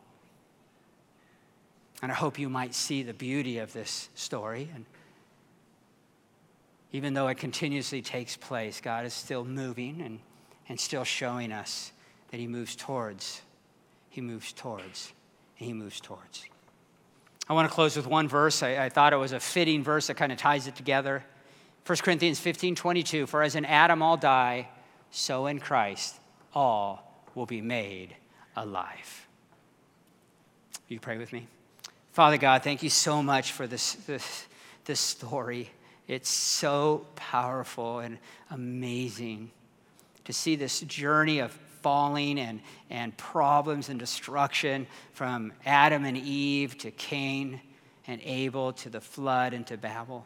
And 2.02 2.10
I 2.10 2.14
hope 2.14 2.38
you 2.38 2.48
might 2.48 2.74
see 2.74 3.02
the 3.02 3.12
beauty 3.12 3.58
of 3.58 3.72
this 3.72 4.08
story 4.14 4.70
and 4.74 4.86
even 6.92 7.14
though 7.14 7.28
it 7.28 7.36
continuously 7.36 8.02
takes 8.02 8.36
place, 8.36 8.80
God 8.80 9.06
is 9.06 9.14
still 9.14 9.44
moving 9.44 10.00
and, 10.00 10.18
and 10.68 10.78
still 10.78 11.04
showing 11.04 11.52
us 11.52 11.92
that 12.30 12.40
He 12.40 12.46
moves 12.46 12.74
towards, 12.74 13.42
He 14.08 14.20
moves 14.20 14.52
towards, 14.52 15.12
and 15.58 15.66
He 15.66 15.72
moves 15.72 16.00
towards. 16.00 16.44
I 17.50 17.52
want 17.52 17.68
to 17.68 17.74
close 17.74 17.96
with 17.96 18.06
one 18.06 18.28
verse. 18.28 18.62
I, 18.62 18.84
I 18.84 18.88
thought 18.90 19.12
it 19.12 19.16
was 19.16 19.32
a 19.32 19.40
fitting 19.40 19.82
verse 19.82 20.06
that 20.06 20.14
kind 20.14 20.30
of 20.30 20.38
ties 20.38 20.68
it 20.68 20.76
together. 20.76 21.24
1 21.84 21.98
Corinthians 21.98 22.38
15 22.38 22.76
22, 22.76 23.26
for 23.26 23.42
as 23.42 23.56
in 23.56 23.64
Adam 23.64 24.02
all 24.02 24.16
die, 24.16 24.68
so 25.10 25.46
in 25.46 25.58
Christ 25.58 26.14
all 26.54 27.24
will 27.34 27.46
be 27.46 27.60
made 27.60 28.14
alive. 28.54 29.26
Will 30.88 30.94
you 30.94 31.00
pray 31.00 31.18
with 31.18 31.32
me? 31.32 31.48
Father 32.12 32.36
God, 32.36 32.62
thank 32.62 32.84
you 32.84 32.90
so 32.90 33.20
much 33.20 33.50
for 33.50 33.66
this, 33.66 33.94
this, 33.94 34.46
this 34.84 35.00
story. 35.00 35.70
It's 36.06 36.30
so 36.30 37.04
powerful 37.16 37.98
and 37.98 38.18
amazing 38.50 39.50
to 40.24 40.32
see 40.32 40.54
this 40.54 40.82
journey 40.82 41.40
of 41.40 41.58
falling 41.82 42.38
and, 42.38 42.60
and 42.88 43.16
problems 43.16 43.88
and 43.88 43.98
destruction 43.98 44.86
from 45.12 45.52
Adam 45.64 46.04
and 46.04 46.16
Eve 46.16 46.78
to 46.78 46.90
Cain 46.90 47.60
and 48.06 48.20
Abel 48.22 48.72
to 48.72 48.90
the 48.90 49.00
flood 49.00 49.54
and 49.54 49.66
to 49.68 49.76
Babel. 49.76 50.24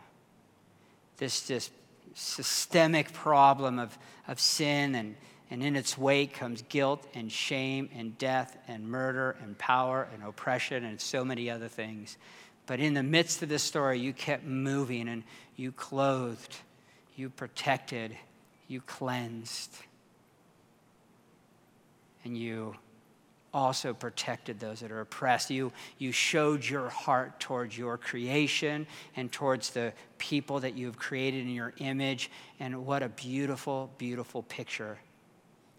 This 1.16 1.46
just 1.46 1.70
systemic 2.14 3.12
problem 3.12 3.78
of, 3.78 3.96
of 4.28 4.40
sin, 4.40 4.94
and, 4.94 5.16
and 5.50 5.62
in 5.62 5.76
its 5.76 5.98
wake 5.98 6.34
comes 6.34 6.62
guilt 6.62 7.06
and 7.14 7.30
shame 7.30 7.88
and 7.94 8.16
death 8.18 8.56
and 8.68 8.88
murder 8.88 9.36
and 9.42 9.58
power 9.58 10.08
and 10.14 10.22
oppression 10.22 10.84
and 10.84 11.00
so 11.00 11.24
many 11.24 11.50
other 11.50 11.68
things. 11.68 12.16
But 12.66 12.80
in 12.80 12.94
the 12.94 13.02
midst 13.02 13.42
of 13.42 13.48
this 13.48 13.62
story, 13.62 13.98
you 13.98 14.12
kept 14.12 14.44
moving 14.44 15.08
and 15.08 15.22
you 15.56 15.72
clothed, 15.72 16.56
you 17.16 17.28
protected, 17.28 18.16
you 18.68 18.80
cleansed, 18.80 19.76
and 22.24 22.36
you 22.36 22.74
also 23.52 23.94
protected 23.94 24.58
those 24.58 24.80
that 24.80 24.90
are 24.90 25.00
oppressed. 25.00 25.50
You, 25.50 25.72
you 25.98 26.10
showed 26.10 26.64
your 26.68 26.88
heart 26.88 27.38
towards 27.38 27.78
your 27.78 27.96
creation 27.96 28.86
and 29.14 29.30
towards 29.30 29.70
the 29.70 29.92
people 30.18 30.58
that 30.60 30.76
you 30.76 30.86
have 30.86 30.98
created 30.98 31.42
in 31.42 31.50
your 31.50 31.72
image. 31.78 32.30
And 32.58 32.84
what 32.84 33.04
a 33.04 33.08
beautiful, 33.08 33.90
beautiful 33.96 34.42
picture 34.42 34.98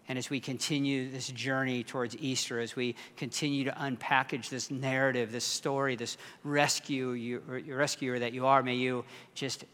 and 0.08 0.18
as 0.18 0.30
we 0.30 0.38
continue 0.38 1.10
this 1.10 1.28
journey 1.28 1.82
towards 1.82 2.16
Easter, 2.18 2.60
as 2.60 2.76
we 2.76 2.94
continue 3.16 3.64
to 3.64 3.72
unpackage 3.72 4.48
this 4.48 4.70
narrative, 4.70 5.32
this 5.32 5.44
story, 5.44 5.96
this 5.96 6.16
rescue, 6.44 7.10
you, 7.10 7.42
rescuer 7.68 8.18
that 8.20 8.32
you 8.32 8.46
are, 8.46 8.62
may 8.62 8.76
you 8.76 9.04
just 9.34 9.64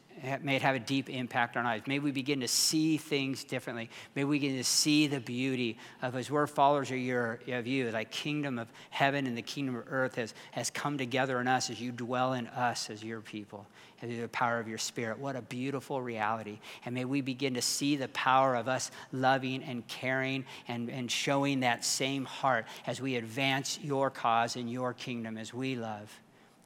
may 0.43 0.57
it 0.57 0.63
have 0.63 0.75
a 0.75 0.81
deep 0.81 1.11
impact 1.11 1.57
on 1.57 1.67
our 1.67 1.73
lives. 1.73 1.87
May 1.87 1.99
we 1.99 2.13
begin 2.13 2.41
to 2.41 2.49
see 2.49 2.97
things 2.97 3.45
differently. 3.45 3.91
May 4.15 4.25
we 4.25 4.39
begin 4.39 4.57
to 4.57 4.65
see 4.65 5.07
the 5.07 5.21
beauty 5.21 5.79
of 6.01 6.15
as 6.15 6.31
we're 6.31 6.47
followers 6.47 6.91
of, 6.91 6.99
your, 6.99 7.41
of 7.49 7.67
you, 7.67 7.91
thy 7.91 8.05
kingdom 8.05 8.59
of 8.59 8.69
heaven 8.91 9.27
and 9.27 9.37
the 9.37 9.43
kingdom 9.43 9.77
of 9.77 9.85
earth 9.89 10.17
has, 10.17 10.35
has 10.53 10.71
come 10.71 10.99
together 10.99 11.41
in 11.41 11.49
us 11.49 11.71
as 11.71 11.81
you 11.81 11.93
dwell 11.93 12.35
in 12.35 12.47
us 12.49 12.91
as 12.91 13.03
your 13.03 13.21
people 13.21 13.67
and 14.01 14.11
through 14.11 14.21
the 14.21 14.29
power 14.29 14.59
of 14.59 14.69
your 14.69 14.79
spirit. 14.79 15.19
What 15.19 15.37
a 15.37 15.43
beautiful 15.43 16.03
reality. 16.03 16.59
And 16.85 16.95
may 16.95 17.05
we 17.05 17.21
begin 17.21 17.55
to 17.55 17.63
see 17.63 17.97
the 17.97 18.09
power 18.09 18.55
of 18.55 18.69
us 18.69 18.91
loving 19.13 19.63
and 19.63 19.87
caring 19.89 20.45
and, 20.69 20.91
and 20.91 21.11
showing 21.11 21.61
that 21.61 21.85
same 21.85 22.25
heart 22.25 22.67
as 22.87 23.01
we 23.01 23.17
advance 23.17 23.79
your 23.83 24.11
cause 24.11 24.57
and 24.57 24.71
your 24.71 24.93
kingdom 24.93 25.39
as 25.39 25.53
we 25.53 25.77
love 25.77 26.13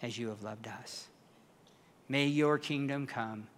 as 0.03 0.19
you 0.19 0.29
have 0.29 0.43
loved 0.43 0.69
us. 0.69 1.09
May 2.09 2.27
your 2.27 2.59
kingdom 2.59 3.07
come 3.07 3.49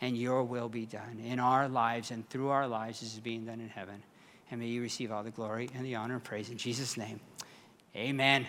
and 0.00 0.16
your 0.16 0.44
will 0.44 0.68
be 0.68 0.86
done 0.86 1.20
in 1.24 1.40
our 1.40 1.68
lives 1.68 2.10
and 2.10 2.28
through 2.28 2.48
our 2.48 2.66
lives 2.66 3.02
as 3.02 3.14
is 3.14 3.20
being 3.20 3.44
done 3.46 3.60
in 3.60 3.68
heaven. 3.68 4.02
And 4.50 4.60
may 4.60 4.66
you 4.66 4.82
receive 4.82 5.10
all 5.10 5.24
the 5.24 5.30
glory 5.30 5.68
and 5.74 5.84
the 5.84 5.96
honor 5.96 6.14
and 6.14 6.24
praise 6.24 6.50
in 6.50 6.58
Jesus' 6.58 6.96
name. 6.96 7.20
Amen. 7.96 8.46